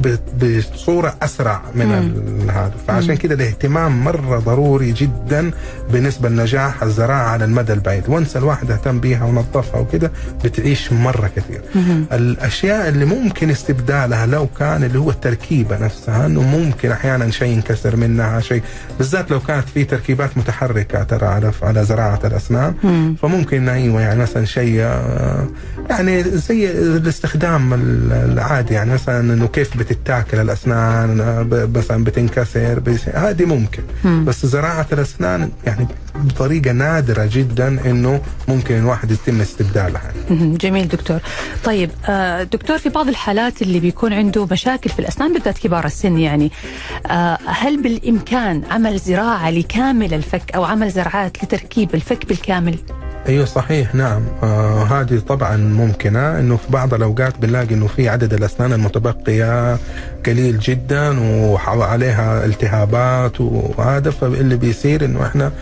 بصورة 0.00 1.14
أسرع 1.22 1.62
من 1.74 1.92
هذا. 2.50 2.72
فعشان 2.88 3.16
كده 3.16 3.34
الاهتمام 3.34 4.04
مرة 4.04 4.38
ضروري 4.38 4.92
جدا 4.92 5.50
بالنسبة 5.92 6.28
لنجاح 6.28 6.82
الزراعة 6.82 7.28
على 7.28 7.44
المدى 7.44 7.72
البعيد. 7.72 8.02
و 8.08 8.14
once 8.14 8.36
الواحد 8.36 8.70
اهتم 8.70 9.00
بيها 9.00 9.24
ونظفها 9.24 9.80
وكده 9.80 10.12
بتعيش 10.44 10.92
مرة 10.92 11.30
كثير. 11.36 11.60
الأشياء 12.12 12.88
اللي 12.88 13.04
ممكن 13.04 13.50
استبدالها 13.50 14.26
لو 14.26 14.46
كان 14.58 14.84
اللي 14.84 14.98
هو 14.98 15.10
التركيبة 15.10 15.78
نفسها 15.78 16.26
إنه 16.26 16.42
ممكن 16.42 16.90
أحيانا 16.92 17.30
شيء 17.30 17.48
ينكسر 17.52 17.96
منها 17.96 18.40
شيء 18.40 18.62
بالذات 18.98 19.30
لو 19.30 19.40
كانت 19.40 19.68
في 19.68 19.84
تركيبات 19.84 20.38
متحركة 20.38 21.02
ترى 21.02 21.26
على 21.26 21.52
على 21.62 21.84
زراعة 21.84 22.20
الاسنان 22.24 22.74
مم. 22.84 23.16
فممكن 23.22 23.68
أيوه 23.68 24.00
يعني 24.00 24.20
مثلا 24.22 24.44
شيء 24.44 24.80
آه، 24.80 25.46
يعني 25.90 26.22
زي 26.22 26.70
الاستخدام 26.70 27.74
ال- 27.74 28.12
العادي 28.32 28.74
يعني 28.74 28.92
مثلا 28.92 29.20
إنه 29.34 29.46
كيف 29.46 29.76
بتتاكل 29.90 30.40
الأسنان 30.40 31.16
مثلا 31.74 32.04
بتنكسر 32.04 32.82
هذه 33.14 33.44
ممكن 33.44 33.82
مم. 34.04 34.24
بس 34.24 34.46
زراعة 34.46 34.86
الأسنان 34.92 35.50
يعني 35.66 35.86
بطريقة 36.14 36.72
نادرة 36.72 37.28
جدا 37.32 37.68
إنه 37.90 38.20
ممكن 38.48 38.78
الواحد 38.78 39.10
يتم 39.10 39.40
استبدالها. 39.40 40.12
جميل 40.30 40.88
دكتور 40.88 41.18
طيب 41.64 41.90
آه، 42.08 42.42
دكتور 42.42 42.78
في 42.78 42.88
بعض 42.88 43.08
الحالات 43.08 43.62
اللي 43.62 43.80
بيكون 43.80 44.12
عنده 44.12 44.46
مشاكل 44.50 44.90
في 44.90 44.98
الأسنان 44.98 45.32
بالذات 45.32 45.58
كبار 45.58 45.84
السن 45.84 46.18
يعني 46.18 46.52
آه، 47.06 47.38
هل 47.46 47.82
بالإمكان 47.82 48.62
عمل 48.70 48.98
زراعة 48.98 49.50
لكامل 49.50 50.14
الفك 50.14 50.50
أو 50.54 50.64
عمل 50.64 50.90
زرعات 50.90 51.44
لتركيب 51.44 51.94
الفك 51.94 52.26
بالكامل 52.26 52.78
أيوه 53.28 53.44
صحيح 53.44 53.94
نعم 53.94 54.22
آه 54.42 54.82
هذه 54.84 55.18
طبعا 55.28 55.56
ممكنة 55.56 56.38
إنه 56.40 56.56
في 56.56 56.72
بعض 56.72 56.94
الأوقات 56.94 57.38
بنلاقي 57.38 57.74
إنه 57.74 57.86
في 57.86 58.08
عدد 58.08 58.34
الأسنان 58.34 58.72
المتبقية 58.72 59.78
قليل 60.26 60.58
جدا 60.58 61.20
وعليها 61.70 62.44
التهابات 62.44 63.40
وهذا 63.40 64.10
فاللي 64.10 64.56
بيصير 64.56 65.04
إنه 65.04 65.26
إحنا 65.26 65.52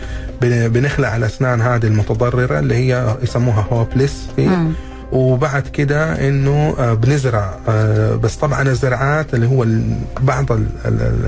بن- 0.41 0.67
بنخلع 0.67 1.15
الأسنان 1.15 1.61
هذه 1.61 1.85
المتضررة 1.87 2.59
اللي 2.59 2.75
هي 2.75 3.15
يسموها 3.23 3.67
هوبلس 3.71 4.27
مم. 4.37 4.71
وبعد 5.11 5.67
كده 5.67 6.27
إنه 6.27 6.75
آه، 6.79 6.93
بنزرع 6.93 7.53
آه، 7.69 8.15
بس 8.15 8.35
طبعا 8.35 8.61
الزراعات 8.61 9.33
اللي 9.33 9.47
هو 9.47 9.65
بعض 10.21 10.51
ال 10.51 10.65
ال 10.85 11.01
ال 11.01 11.25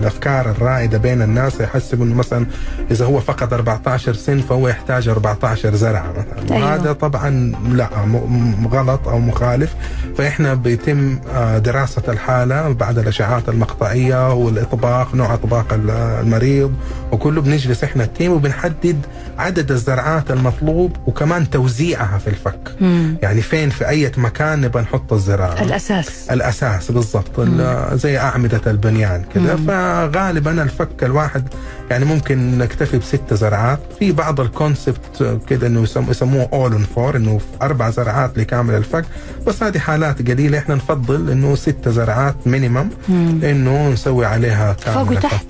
الأفكار 0.00 0.50
الرائدة 0.50 0.98
بين 0.98 1.22
الناس 1.22 1.60
يحسب 1.60 2.02
إنه 2.02 2.14
مثلا 2.14 2.46
إذا 2.90 3.04
هو 3.04 3.20
فقد 3.20 3.52
14 3.52 4.14
سن 4.14 4.40
فهو 4.40 4.68
يحتاج 4.68 5.08
14 5.08 5.74
زرعة 5.74 6.10
مثلا 6.12 6.56
أيوة. 6.56 6.66
وهذا 6.66 6.92
طبعا 6.92 7.52
لا 7.72 7.88
غلط 8.72 9.08
أو 9.08 9.18
مخالف 9.18 9.74
فإحنا 10.18 10.54
بيتم 10.54 11.18
آه، 11.34 11.58
دراسة 11.58 12.02
الحالة 12.08 12.72
بعد 12.72 12.98
الأشعات 12.98 13.48
المقطعية 13.48 14.32
والإطباق 14.34 15.14
نوع 15.14 15.34
إطباق 15.34 15.72
ال- 15.72 15.90
المريض 15.90 16.72
وكله 17.12 17.40
بنجلس 17.40 17.84
إحنا 17.84 18.04
ال 18.04 18.10
team 18.10 18.32
وبنحدد 18.32 18.96
عدد 19.40 19.70
الزرعات 19.70 20.30
المطلوب 20.30 20.96
وكمان 21.06 21.50
توزيعها 21.50 22.18
في 22.18 22.26
الفك. 22.30 22.74
مم. 22.80 23.16
يعني 23.22 23.40
فين 23.42 23.70
في 23.70 23.88
أي 23.88 24.12
مكان 24.16 24.60
نبغى 24.60 24.82
نحط 24.82 25.12
الزراعة؟ 25.12 25.62
الأساس. 25.62 26.30
الأساس 26.30 26.90
بالضبط. 26.90 27.38
ال- 27.38 27.98
زي 27.98 28.18
أعمدة 28.18 28.60
البنيان 28.66 29.24
كذا 29.34 29.56
فغالبا 29.56 30.62
الفك 30.62 31.04
الواحد 31.04 31.48
يعني 31.90 32.04
ممكن 32.04 32.58
نكتفي 32.58 32.98
بست 32.98 33.34
زرعات. 33.34 33.78
في 33.98 34.12
بعض 34.12 34.40
ال 34.40 34.52
concept 34.52 35.38
كده 35.48 35.66
إنه 35.66 35.82
يسم- 35.82 36.10
يسموه 36.10 36.48
all 36.52 36.74
on 36.74 36.84
four 36.94 37.16
إنه 37.16 37.38
في 37.38 37.44
أربع 37.64 37.90
زرعات 37.90 38.38
لكامل 38.38 38.74
الفك. 38.74 39.04
بس 39.46 39.62
هذه 39.62 39.78
حالات 39.78 40.28
قليلة. 40.30 40.58
إحنا 40.58 40.74
نفضل 40.74 41.30
إنه 41.30 41.54
ست 41.54 41.88
زرعات 41.88 42.36
مينيمم 42.46 42.88
إنه 43.42 43.88
نسوي 43.88 44.26
عليها 44.26 44.72
كامل 44.72 45.06
فوق. 45.06 45.10
وتحت. 45.16 45.46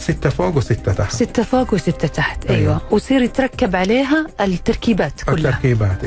ستة 0.00 0.30
فوق 0.30 0.56
وستة 0.56 0.92
تحت 0.92 1.12
ستة 1.12 1.42
فوق 1.42 1.74
وستة 1.74 2.08
تحت 2.08 2.46
أيوة, 2.46 2.58
أيوة. 2.60 2.72
أيوة. 2.72 2.80
ويصير 2.90 3.22
يتركب 3.22 3.76
عليها 3.76 4.26
التركيبات 4.40 5.22
كلها 5.22 5.50
التركيبات. 5.50 5.98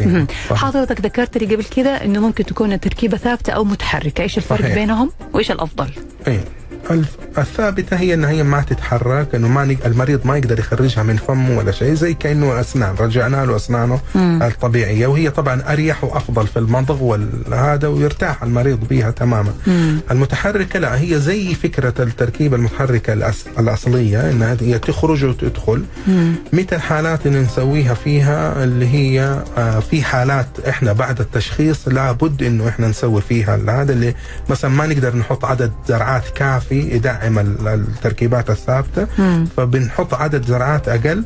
صح. 0.50 0.66
حضرتك 0.66 1.02
ذكرت 1.02 1.38
لي 1.38 1.56
قبل 1.56 1.64
كذا 1.64 2.04
إنه 2.04 2.20
ممكن 2.20 2.46
تكون 2.46 2.74
التركيبه 2.74 3.18
ثابتة 3.18 3.54
أو 3.54 3.64
متحركة، 3.64 4.22
إيش 4.22 4.38
الفرق 4.38 4.62
صحيح. 4.62 4.76
بينهم؟ 4.76 5.12
وإيش 5.34 5.52
الأفضل؟ 5.52 5.90
إيه 6.28 6.44
الف... 6.92 7.18
الثابتة 7.38 7.98
هي 7.98 8.14
ان 8.14 8.26
هي 8.26 8.44
ما 8.44 8.62
تتحرك 8.62 9.36
إنه 9.36 9.48
ما 9.48 9.66
نق- 9.66 9.86
المريض 9.86 10.28
ما 10.28 10.38
يقدر 10.38 10.60
يخرجها 10.60 11.04
من 11.04 11.16
فمه 11.18 11.58
ولا 11.58 11.72
شيء 11.72 11.94
زي 11.94 12.14
كأنه 12.14 12.60
أسنان 12.60 12.96
رجعنا 13.00 13.46
له 13.46 13.56
أسنانه 13.56 14.00
الطبيعية 14.16 15.08
وهي 15.08 15.30
طبعا 15.30 15.62
أريح 15.74 16.04
وأفضل 16.04 16.48
في 16.48 16.60
المضغ 16.60 17.04
وهذا 17.52 17.88
ويرتاح 17.88 18.44
المريض 18.44 18.80
بها 18.90 19.12
تماما. 19.12 19.54
المتحركة 20.12 20.80
لا 20.80 21.00
هي 21.02 21.20
زي 21.20 21.56
فكرة 21.56 21.94
التركيبة 22.00 22.56
المتحركة 22.56 23.14
الأس... 23.14 23.46
الأصلية 23.60 24.30
انها 24.32 24.58
هي 24.62 24.80
تخرج 24.80 25.26
وتدخل. 25.26 25.84
متى 26.54 26.76
الحالات 26.76 27.28
اللي 27.28 27.40
نسويها 27.42 27.94
فيها؟ 27.94 28.64
اللي 28.64 28.88
هي 28.88 29.44
آه 29.58 29.80
في 29.80 30.04
حالات 30.04 30.48
إحنا 30.70 30.94
بعد 30.94 31.20
التشخيص 31.20 31.88
لابد 31.88 32.44
إنه 32.44 32.68
إحنا 32.70 32.88
نسوي 32.88 33.22
فيها 33.22 33.56
هذا 33.82 33.94
اللي 33.94 34.16
مثلا 34.50 34.72
ما 34.72 34.88
نقدر 34.88 35.16
نحط 35.16 35.46
عدد 35.46 35.72
زرعات 35.88 36.24
كافي 36.36 36.80
يدعم 36.96 37.23
ال- 37.28 37.68
التركيبات 37.68 38.50
الثابتة. 38.50 39.08
فبنحط 39.58 40.14
عدد 40.14 40.46
زرعات 40.46 40.88
أقل. 40.90 41.24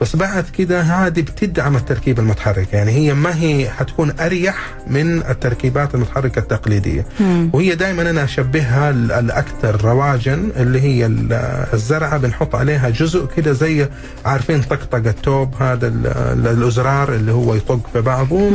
بس 0.00 0.16
بعد 0.16 0.44
كده 0.58 0.80
هذه 0.80 1.20
بتدعم 1.20 1.76
التركيبة 1.76 2.22
المتحركة. 2.22 2.76
يعني 2.76 2.90
هي 2.90 3.14
ما 3.14 3.36
هي 3.36 3.70
حتكون 3.70 4.12
أريح 4.20 4.56
من 4.86 5.18
التركيبات 5.18 5.94
المتحركة 5.94 6.38
التقليدية. 6.38 7.06
وهي 7.52 7.74
دائما 7.74 8.10
أنا 8.10 8.24
أشبهها 8.24 8.90
ال- 8.90 9.12
الأكثر 9.12 9.84
رواجا 9.84 10.34
اللي 10.56 10.80
هي 10.80 11.06
ال- 11.06 11.32
الزرعة 11.74 12.16
بنحط 12.18 12.54
عليها 12.54 12.90
جزء 12.90 13.26
كده 13.36 13.52
زي 13.52 13.88
عارفين 14.24 14.62
طقطقة 14.62 14.98
التوب 15.10 15.54
هذا 15.62 15.86
ال- 15.88 16.06
ال- 16.06 16.46
الأزرار 16.58 17.14
اللي 17.14 17.32
هو 17.32 17.54
يطق 17.54 17.80
في 17.92 18.00
بعضه. 18.00 18.50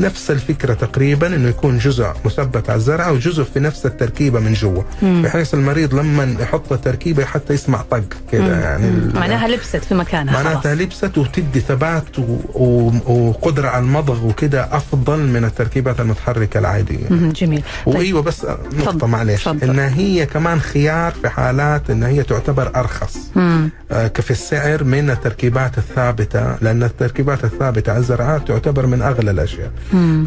نفس 0.00 0.30
الفكرة 0.30 0.74
تقريبا 0.74 1.26
أنه 1.26 1.48
يكون 1.48 1.78
جزء 1.78 2.06
مثبت 2.24 2.70
على 2.70 2.76
الزرعة 2.76 3.12
وجزء 3.12 3.44
في 3.44 3.60
نفس 3.60 3.86
التركيبة 3.86 4.40
من 4.40 4.52
جوا. 4.52 4.82
بحيث 5.02 5.54
المريض 5.54 5.94
لما 5.94 6.36
يحط 6.40 6.72
التركيبة 6.72 7.24
حتى 7.24 7.54
يسمع 7.54 7.82
طق 7.90 8.02
كده 8.32 8.60
يعني 8.60 8.90
معناها 9.14 9.48
لبست 9.48 9.76
في 9.76 9.94
مكانها 9.94 10.42
معناتها 10.42 10.74
لبست 10.92 11.18
وتدي 11.18 11.60
ثبات 11.60 12.18
و... 12.18 12.22
و... 12.54 12.92
وقدرة 13.06 13.68
على 13.68 13.84
المضغ 13.84 14.26
وكده 14.26 14.68
أفضل 14.76 15.18
من 15.18 15.44
التركيبات 15.44 16.00
المتحركة 16.00 16.58
العادية. 16.58 17.06
مهم، 17.10 17.32
جميل. 17.32 17.62
طيب 17.86 17.96
وأيوة 17.96 18.22
بس 18.22 18.44
نقطة 18.44 18.90
تفضل، 18.90 19.06
معلش. 19.08 19.48
إنها 19.48 19.88
هي 19.88 20.26
كمان 20.26 20.60
خيار 20.60 21.12
في 21.12 21.28
حالات 21.28 21.90
إن 21.90 22.02
هي 22.02 22.22
تعتبر 22.22 22.70
أرخص 22.76 23.16
مم. 23.36 23.70
آه، 23.92 24.08
كفي 24.08 24.30
السعر 24.30 24.84
من 24.84 25.10
التركيبات 25.10 25.78
الثابتة 25.78 26.56
لأن 26.60 26.82
التركيبات 26.82 27.44
الثابتة 27.44 27.90
على 27.90 27.98
الزرعات 27.98 28.48
تعتبر 28.48 28.86
من 28.86 29.02
أغلى 29.02 29.30
الأشياء. 29.30 29.70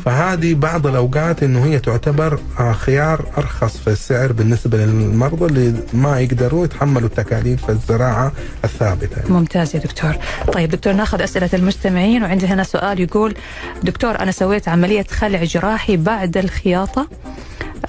فهذه 0.06 0.54
بعض 0.54 0.88
الأوقات 0.88 1.44
إنه 1.44 1.66
هي 1.66 1.80
تعتبر 1.80 2.40
آه، 2.60 2.74
خيار 2.74 3.26
أرخص 3.38 3.78
في 3.78 3.88
السعر 3.88 4.32
بالنسبة 4.32 4.78
للمرضى 4.78 5.46
اللي 5.46 5.74
ما 5.94 6.20
يقدروا 6.20 6.66
يتحملوا 6.66 7.08
التكاليف 7.08 7.70
الزراعة 7.70 8.32
الثابتة. 8.64 9.34
ممتاز 9.34 9.76
يا 9.76 9.80
دكتور. 9.80 10.16
طيب 10.54 10.70
دكتور 10.70 10.94
ناخذ 10.94 11.22
أسئلة 11.22 11.50
المستمعين 11.54 12.24
وعندي 12.24 12.48
هنا 12.48 12.64
سؤال 12.64 13.00
يقول 13.00 13.34
دكتور 13.84 14.20
أنا 14.20 14.32
سويت 14.32 14.70
عملية 14.70 15.04
خلع 15.04 15.44
جراحي 15.44 15.98
بعد 15.98 16.38
الخياطة 16.38 17.08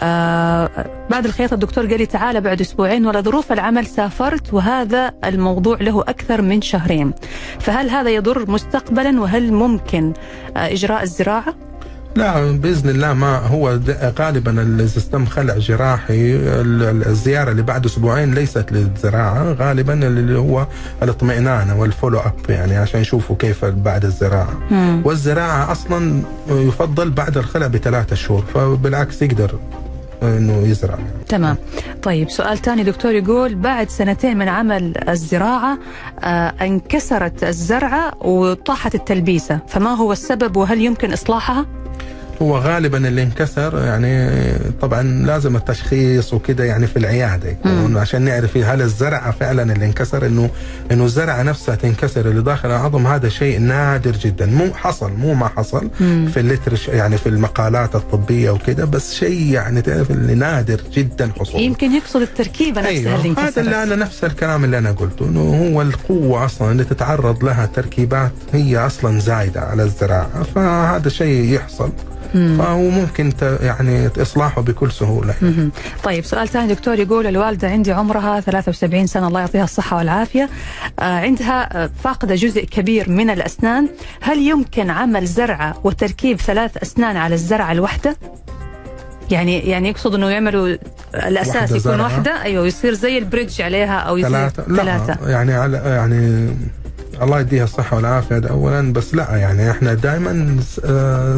آه 0.02 0.70
بعد 1.10 1.24
الخياطة 1.26 1.54
الدكتور 1.54 1.86
قال 1.86 1.98
لي 1.98 2.06
تعال 2.06 2.40
بعد 2.40 2.60
أسبوعين 2.60 3.06
ولظروف 3.06 3.52
العمل 3.52 3.86
سافرت 3.86 4.54
وهذا 4.54 5.12
الموضوع 5.24 5.76
له 5.80 6.00
أكثر 6.02 6.42
من 6.42 6.62
شهرين 6.62 7.12
فهل 7.60 7.90
هذا 7.90 8.10
يضر 8.10 8.50
مستقبلا 8.50 9.20
وهل 9.20 9.52
ممكن 9.52 10.12
آه 10.56 10.72
إجراء 10.72 11.02
الزراعة؟ 11.02 11.54
لا 12.16 12.50
بإذن 12.52 12.88
الله 12.90 13.12
ما 13.14 13.38
هو 13.38 13.80
غالبا 14.18 14.62
اذا 14.84 15.00
تم 15.12 15.26
خلع 15.26 15.58
جراحي 15.58 16.36
ال- 16.36 16.82
ال- 16.82 17.06
الزيارة 17.06 17.50
اللي 17.50 17.62
بعد 17.62 17.84
أسبوعين 17.84 18.34
ليست 18.34 18.72
للزراعة 18.72 19.52
غالبا 19.52 19.94
اللي 19.94 20.38
هو 20.38 20.66
الاطمئنان 21.02 21.70
وال 21.70 21.82
follow 21.82 22.18
up 22.18 22.32
يعني 22.48 22.76
عشان 22.76 23.00
يشوفوا 23.00 23.36
كيف 23.36 23.64
بعد 23.64 24.04
الزراعة. 24.04 24.48
والزراعة 25.04 25.72
أصلا 25.72 26.22
يفضل 26.48 27.10
بعد 27.10 27.36
الخلع 27.38 27.66
بثلاثة 27.66 28.16
شهور 28.16 28.44
فبالعكس 28.54 29.22
يقدر 29.22 29.54
إنه 30.22 30.52
يزرع. 30.52 30.98
تمام. 31.28 31.56
طيب 32.02 32.30
سؤال 32.30 32.58
ثاني 32.58 32.82
دكتور 32.84 33.12
يقول 33.14 33.54
بعد 33.54 33.90
سنتين 33.90 34.38
من 34.38 34.48
عمل 34.48 35.08
الزراعة 35.08 35.78
آه 36.20 36.52
انكسرت 36.62 37.44
الزرعة 37.44 38.12
وطاحت 38.26 38.94
التلبيسة 38.94 39.58
فما 39.68 39.90
هو 39.94 40.12
السبب 40.12 40.56
وهل 40.56 40.80
يمكن 40.80 41.12
إصلاحها؟ 41.12 41.66
هو 42.42 42.58
غالبا 42.58 43.08
اللي 43.08 43.22
انكسر 43.22 43.78
يعني 43.84 44.30
طبعا 44.80 45.02
لازم 45.02 45.56
التشخيص 45.56 46.34
وكده 46.34 46.64
يعني 46.64 46.86
في 46.86 46.96
العيادة 46.96 47.48
يكون 47.48 47.96
عشان 47.96 48.22
نعرف 48.22 48.56
هل 48.56 48.82
الزرعه 48.82 49.30
فعلا 49.30 49.72
اللي 49.72 49.86
انكسر 49.86 50.26
إنه 50.26 50.50
إنه 50.92 51.04
الزرعة 51.04 51.42
نفسها 51.42 51.74
تنكسر 51.74 52.28
اللي 52.28 52.42
داخل 52.42 52.68
العظم 52.68 53.06
هذا 53.06 53.28
شيء 53.28 53.60
نادر 53.60 54.12
جدا. 54.12 54.46
مو 54.46 54.74
حصل 54.74 55.12
مو 55.12 55.34
ما 55.34 55.48
حصل 55.48 55.90
في 56.32 56.40
الليتر 56.40 56.78
يعني 56.88 57.18
في 57.18 57.28
المقالات 57.28 57.94
الطبية 57.94 58.50
وكده 58.50 58.84
بس 58.84 59.14
شيء 59.14 59.52
يعني 59.52 59.82
تعرف 59.82 60.10
اللي 60.10 60.34
نادر 60.34 60.80
جدا 60.92 61.30
حصوله 61.40 61.64
يمكن 61.64 61.92
يقصد 61.92 62.20
التركيبة 62.20 62.80
نفسها 62.80 62.90
اللي 62.90 63.08
أيوه 63.08 63.20
هذا 63.20 63.28
انكسرت 63.28 63.58
اللي 63.58 63.82
أنا 63.82 63.96
نفس 63.96 64.24
الكلام 64.24 64.64
اللي 64.64 64.78
أنا 64.78 64.92
قلته 64.92 65.26
إنه 65.26 65.40
هو 65.40 65.82
القوة 65.82 66.44
أصلا 66.44 66.72
اللي 66.72 66.84
تتعرض 66.84 67.44
لها 67.44 67.66
تركيبات 67.66 68.32
هي 68.52 68.78
أصلا 68.78 69.20
زايدة 69.20 69.60
على 69.60 69.82
الزراعة 69.82 70.42
فهذا 70.54 71.08
شيء 71.08 71.54
يحصل. 71.54 71.92
فهو 72.32 72.90
ممكن 72.90 73.32
يعني 73.60 74.08
إصلاحه 74.22 74.62
بكل 74.62 74.92
سهولة. 74.92 75.34
مهم. 75.42 75.72
طيب 76.04 76.24
سؤال 76.24 76.48
ثاني 76.48 76.74
دكتور 76.74 76.98
يقول 76.98 77.26
الوالدة 77.26 77.68
عندي 77.68 77.92
عمرها 77.92 78.40
73 78.40 79.06
سنة 79.06 79.28
الله 79.28 79.40
يعطيها 79.40 79.64
الصحة 79.64 79.96
والعافية. 79.96 80.48
آه 80.98 81.02
عندها 81.02 81.84
آه، 81.84 81.90
فاقدة 82.04 82.34
جزء 82.34 82.64
كبير 82.64 83.10
من 83.10 83.30
الأسنان. 83.30 83.88
هل 84.20 84.38
يمكن 84.38 84.90
عمل 84.90 85.26
زرعة 85.26 85.74
وتركيب 85.84 86.40
ثلاث 86.40 86.76
أسنان 86.76 87.16
على 87.16 87.34
الزرعة 87.34 87.72
الواحدة؟ 87.72 88.16
يعني 89.30 89.58
يعني 89.58 89.88
يقصد 89.88 90.14
إنه 90.14 90.30
يعملوا 90.30 90.76
الأساس 91.14 91.72
واحدة 91.72 91.76
يكون. 91.76 92.00
واحدة؟ 92.00 92.42
أيوه 92.42 92.66
يصير 92.66 92.94
زي 92.94 93.18
البريدج 93.18 93.62
عليها 93.62 93.98
أو 93.98 94.16
يصير 94.16 94.30
ثلاثة. 94.30 94.64
لا 94.68 94.76
ثلاثة. 94.76 95.30
يعني 95.30 95.54
على 95.54 95.76
يعني 95.76 96.48
الله 97.22 97.40
يديها 97.40 97.64
الصحة 97.64 97.96
والعافية 97.96 98.38
ده 98.38 98.50
أولا 98.50 98.92
بس 98.92 99.14
لا 99.14 99.36
يعني 99.36 99.70
إحنا 99.70 99.94
دائما 99.94 100.56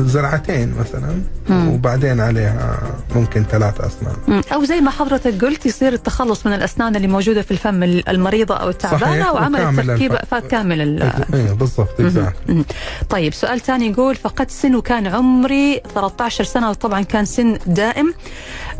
زرعتين 0.07 0.75
مثلا 0.81 1.23
وبعدين 1.51 2.21
عليها 2.21 2.79
ممكن 3.17 3.45
ثلاث 3.45 3.81
أسنان 3.81 4.17
مم. 4.29 4.43
أو 4.53 4.65
زي 4.65 4.81
ما 4.81 4.91
حضرتك 4.91 5.45
قلت 5.45 5.67
يصير 5.67 5.93
التخلص 5.93 6.47
من 6.47 6.53
الأسنان 6.53 6.97
اللي 6.97 7.09
موجودة 7.09 7.43
في 7.43 7.51
الفم 7.51 7.83
المريضة 7.83 8.55
أو 8.57 8.69
التعبانة 8.69 9.33
وعمل 9.33 9.61
التركيبة 9.61 10.15
الفم. 10.17 10.27
فكامل 10.41 10.81
ال- 10.81 11.35
أيوه 11.35 11.55
بالضبط 11.55 11.89
exactly. 12.01 12.51
مم. 12.51 12.65
طيب 13.11 13.35
سؤال 13.35 13.61
ثاني 13.61 13.87
يقول 13.91 14.15
فقدت 14.17 14.51
سن 14.51 14.75
وكان 14.75 15.07
عمري 15.07 15.81
13 15.95 16.45
سنة 16.45 16.71
وطبعا 16.71 17.03
كان 17.03 17.25
سن 17.25 17.59
دائم 17.67 18.15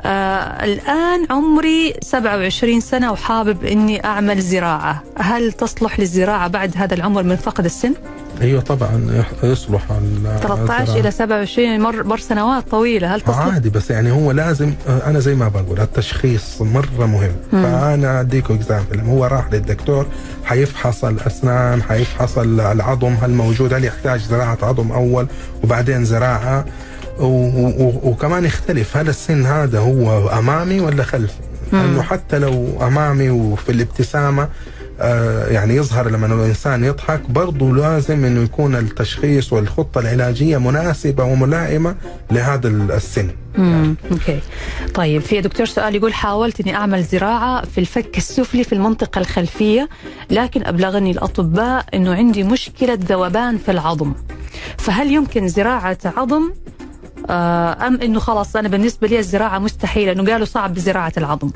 آه 0.01 0.65
الآن 0.65 1.27
عمري 1.31 1.95
27 2.03 2.81
سنة 2.81 3.13
وحابب 3.13 3.65
إني 3.65 4.05
أعمل 4.05 4.41
زراعة 4.41 5.03
هل 5.19 5.53
تصلح 5.53 6.01
للزراعة 6.01 6.49
بعد 6.49 6.73
هذا 6.77 6.88
العمر 6.93 7.23
من 7.23 7.37
فقد 7.37 7.65
السن؟ 7.65 7.95
أيوه 8.41 8.61
طبعا 8.61 9.25
يصلح 9.43 9.83
ال- 9.91 10.41
13 10.41 10.83
الزراعة. 10.83 11.01
إلى 11.01 11.11
27 11.11 11.81
مر, 11.81 12.05
مر 12.05 12.19
سنوات 12.19 12.71
طويلة 12.71 13.15
هل 13.15 13.21
تصلح؟ 13.21 13.39
عادي 13.39 13.71
بس 13.71 13.91
يعني 13.91 14.11
هو 14.13 14.33
لازم 14.33 14.73
أنا 15.07 15.21
زي 15.21 15.35
ما 15.35 15.49
بقول 15.49 15.81
التشخيص 15.81 16.63
مرة 16.63 17.07
مهم 17.07 17.33
فأنا 17.53 18.21
اديكم 18.21 18.55
اكزامبل 18.55 19.01
هو 19.01 19.25
راح 19.25 19.53
للدكتور 19.53 20.07
حيفحص 20.45 21.05
الأسنان 21.05 21.83
حيفحص 21.83 22.39
العظم 22.39 23.15
هل 23.23 23.31
موجود 23.31 23.75
هل 23.75 23.85
يحتاج 23.85 24.21
زراعة 24.21 24.59
عظم 24.63 24.93
أول 24.93 25.27
وبعدين 25.65 26.05
زراعة 26.05 26.65
وكمان 28.05 28.45
يختلف 28.45 28.97
هل 28.97 29.09
السن 29.09 29.47
هذا 29.47 29.79
هو 29.79 30.29
أمامي 30.29 30.81
ولا 30.81 31.03
خلفي 31.05 31.35
لأنه 31.73 32.03
حتى 32.03 32.39
لو 32.39 32.79
أمامي 32.83 33.31
وفي 33.31 33.73
الابتسامة 33.73 34.49
يعني 35.51 35.77
يظهر 35.77 36.09
لما 36.09 36.27
الإنسان 36.27 36.85
يضحك 36.85 37.31
برضه 37.31 37.77
لازم 37.77 38.25
إنه 38.25 38.43
يكون 38.43 38.77
التشخيص 38.77 39.53
والخطة 39.53 39.99
العلاجية 40.01 40.59
مناسبة 40.59 41.25
وملائمة 41.25 41.97
لهذا 42.31 42.69
السن. 42.69 43.31
مم. 43.59 43.97
أوكي. 44.13 44.41
طيب 44.95 45.23
في 45.23 45.41
دكتور 45.41 45.67
سؤال 45.67 45.95
يقول 45.95 46.15
حاولت 46.15 46.61
اني 46.61 46.75
أعمل 46.75 47.03
زراعة 47.03 47.65
في 47.65 47.79
الفك 47.79 48.17
السفلي 48.17 48.65
في 48.65 48.73
المنطقة 48.73 49.19
الخلفية 49.19 49.89
لكن 50.31 50.67
أبلغني 50.67 51.11
الأطباء 51.11 51.85
إنه 51.95 52.15
عندي 52.15 52.45
مشكلة 52.45 52.99
ذوبان 53.09 53.59
في 53.59 53.71
العظم. 53.71 54.13
فهل 54.79 55.13
يمكن 55.13 55.49
زراعة 55.49 55.99
عظم؟ 56.05 56.53
آه، 57.31 57.87
أم 57.87 58.01
إنه 58.01 58.21
خلاص 58.21 58.57
أنا 58.57 58.69
بالنسبة 58.69 59.09
لي 59.09 59.19
الزراعة 59.19 59.59
مستحيلة؟ 59.59 60.13
إنه 60.13 60.33
قالوا 60.33 60.47
صعب 60.47 60.79
زراعة 60.79 61.13
العظم. 61.17 61.51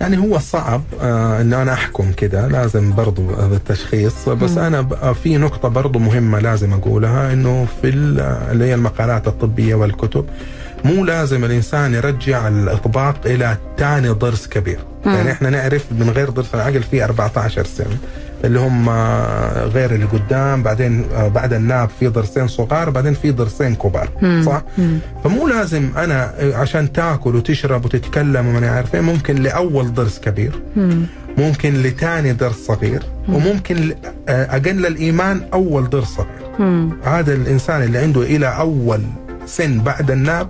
يعني 0.00 0.18
هو 0.18 0.38
صعب 0.38 0.82
آه 1.00 1.40
انه 1.40 1.62
أنا 1.62 1.72
أحكم 1.72 2.12
كده. 2.12 2.48
لازم 2.48 2.94
برضو 2.94 3.30
هذا 3.34 3.56
التشخيص. 3.56 4.28
بس 4.28 4.56
أنا 4.58 4.80
ب- 4.80 5.12
في 5.12 5.36
نقطة 5.36 5.68
برضو 5.68 5.98
مهمة 5.98 6.38
لازم 6.40 6.72
أقولها 6.72 7.32
إنه 7.32 7.66
في 7.82 7.88
ال- 7.88 8.20
اللي 8.50 8.64
هي 8.64 8.74
المقالات 8.74 9.28
الطبية 9.28 9.74
والكتب 9.74 10.24
مو 10.84 11.04
لازم 11.04 11.44
الإنسان 11.44 11.94
يرجع 11.94 12.48
الإطباق 12.48 13.16
إلى 13.26 13.56
ثاني 13.78 14.08
ضرس 14.08 14.46
كبير. 14.46 14.78
يعني 15.06 15.32
إحنا 15.32 15.50
نعرف 15.50 15.84
من 15.98 16.10
غير 16.10 16.30
ضرس 16.30 16.54
العقل 16.54 16.82
في 16.82 17.04
14 17.04 17.64
سن 17.64 17.84
اللي 18.44 18.58
هم 18.60 18.90
غير 19.74 19.94
اللي 19.94 20.06
قدام 20.06 20.62
بعدين 20.62 21.04
آه، 21.14 21.28
بعد 21.28 21.52
الناب 21.52 21.88
في 22.00 22.06
ضرسين 22.08 22.48
صغار 22.48 22.90
بعدين 22.90 23.14
في 23.14 23.30
ضرسين 23.30 23.74
كبار 23.74 24.08
مم. 24.22 24.42
صح 24.46 24.62
مم. 24.78 24.98
فمو 25.24 25.48
لازم 25.48 25.88
أنا 25.96 26.34
آه، 26.40 26.54
عشان 26.56 26.92
تاكل 26.92 27.36
وتشرب 27.36 27.84
وتتكلم 27.84 28.46
وما 28.46 28.70
عارف 28.70 28.94
إيه، 28.94 29.00
ممكن 29.00 29.34
لأول 29.34 29.94
ضرس 29.94 30.18
كبير 30.18 30.52
مم. 30.76 31.02
ممكن 31.38 31.74
لثاني 31.74 32.32
ضرس 32.32 32.56
صغير 32.66 33.02
وممكن 33.28 33.76
ل- 33.76 33.94
آه، 34.28 34.56
أقل 34.56 34.86
الإيمان 34.86 35.40
أول 35.52 35.90
ضرس 35.90 36.08
صغير 36.08 36.28
مم. 36.58 36.90
هذا 37.04 37.34
الإنسان 37.34 37.82
اللي 37.82 37.98
عنده 37.98 38.22
إلى 38.22 38.46
أول 38.46 39.00
سن 39.46 39.78
بعد 39.78 40.10
الناب 40.10 40.48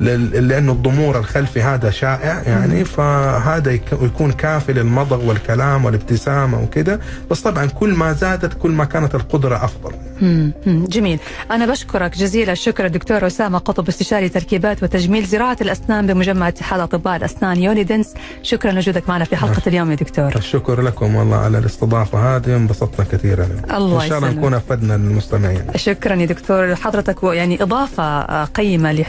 لأنه 0.00 0.72
الضمور 0.72 1.18
الخلفي 1.18 1.62
هذا 1.62 1.90
شائع 1.90 2.42
يعني 2.46 2.84
فهذا 2.84 3.70
يك- 3.72 3.92
يكون 4.02 4.32
كافي 4.32 4.72
للمضغ 4.72 5.24
والكلام 5.24 5.84
والابتسامة 5.84 6.62
وكذا 6.62 7.00
بس 7.30 7.40
طبعا 7.40 7.66
كل 7.66 7.94
ما 7.94 8.12
زادت 8.12 8.54
كل 8.58 8.70
ما 8.70 8.84
كانت 8.84 9.14
القدرة 9.14 9.64
أفضل. 9.64 9.92
مم. 10.22 10.52
مم. 10.66 10.84
جميل. 10.84 11.18
أنا 11.50 11.66
بشكرك 11.66 12.16
جزيل 12.18 12.50
الشكر 12.50 12.86
الدكتور 12.86 13.26
أسامة 13.26 13.58
قطب 13.58 13.88
استشاري 13.88 14.28
تركيبات 14.28 14.82
وتجميل 14.82 15.24
زراعة 15.24 15.56
الأسنان 15.60 16.06
بمجمع 16.06 16.48
اتحاد 16.48 16.80
أطباء 16.80 17.16
الأسنان 17.16 17.56
يوني 17.62 17.84
دنس. 17.84 18.14
شكرا 18.42 18.72
لوجودك 18.72 19.08
معنا 19.08 19.24
في 19.24 19.36
حلقة 19.36 19.62
اليوم 19.66 19.90
يا 19.90 19.94
دكتور. 19.96 20.36
الشكر 20.36 20.80
لكم 20.80 21.14
والله 21.14 21.36
على 21.36 21.58
الاستضافة 21.58 22.36
هذه 22.36 22.56
انبسطنا 22.56 23.06
كثيرا. 23.12 23.46
الله 23.74 24.04
إن 24.04 24.08
شاء 24.08 24.18
الله. 24.18 24.30
نكون 24.30 24.54
أفدنا 24.54 24.94
المستمعين. 24.94 25.62
شكرا 25.76 26.14
يا 26.14 26.26
دكتور. 26.26 26.74
حضرتك 26.76 27.22
يعني 27.22 27.62
إضافة 27.62 28.44
قيمة 28.44 28.92
ل- 28.92 29.04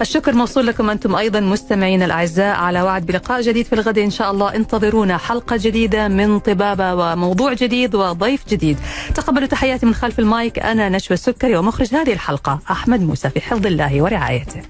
الشكر. 0.00 0.34
موصول 0.34 0.66
لكم 0.66 0.90
أنتم 0.90 1.16
أيضا 1.16 1.40
مستمعينا 1.40 2.04
الأعزاء. 2.04 2.56
على 2.56 2.82
وعد 2.82 3.06
بلقاء 3.06 3.40
جديد 3.40 3.66
في 3.66 3.72
الغد 3.72 3.98
إن 3.98 4.10
شاء 4.10 4.30
الله. 4.30 4.54
انتظرونا 4.56 5.16
حلقة 5.16 5.56
جديدة 5.56 6.08
من 6.08 6.38
طبابة 6.38 6.94
وموضوع 6.94 7.52
جديد 7.52 7.94
وضيف 7.94 8.48
جديد. 8.48 8.78
تقبلوا 9.14 9.46
تحياتي 9.46 9.86
من 9.86 9.94
خلف 9.94 10.18
المايك. 10.18 10.58
أنا 10.58 10.88
نشوى 10.88 11.14
السكري 11.14 11.56
ومخرج 11.56 11.94
هذه 11.94 12.12
الحلقة 12.12 12.58
أحمد 12.70 13.00
موسى 13.00 13.30
في 13.30 13.40
حفظ 13.40 13.66
الله 13.66 14.02
ورعايته. 14.02 14.62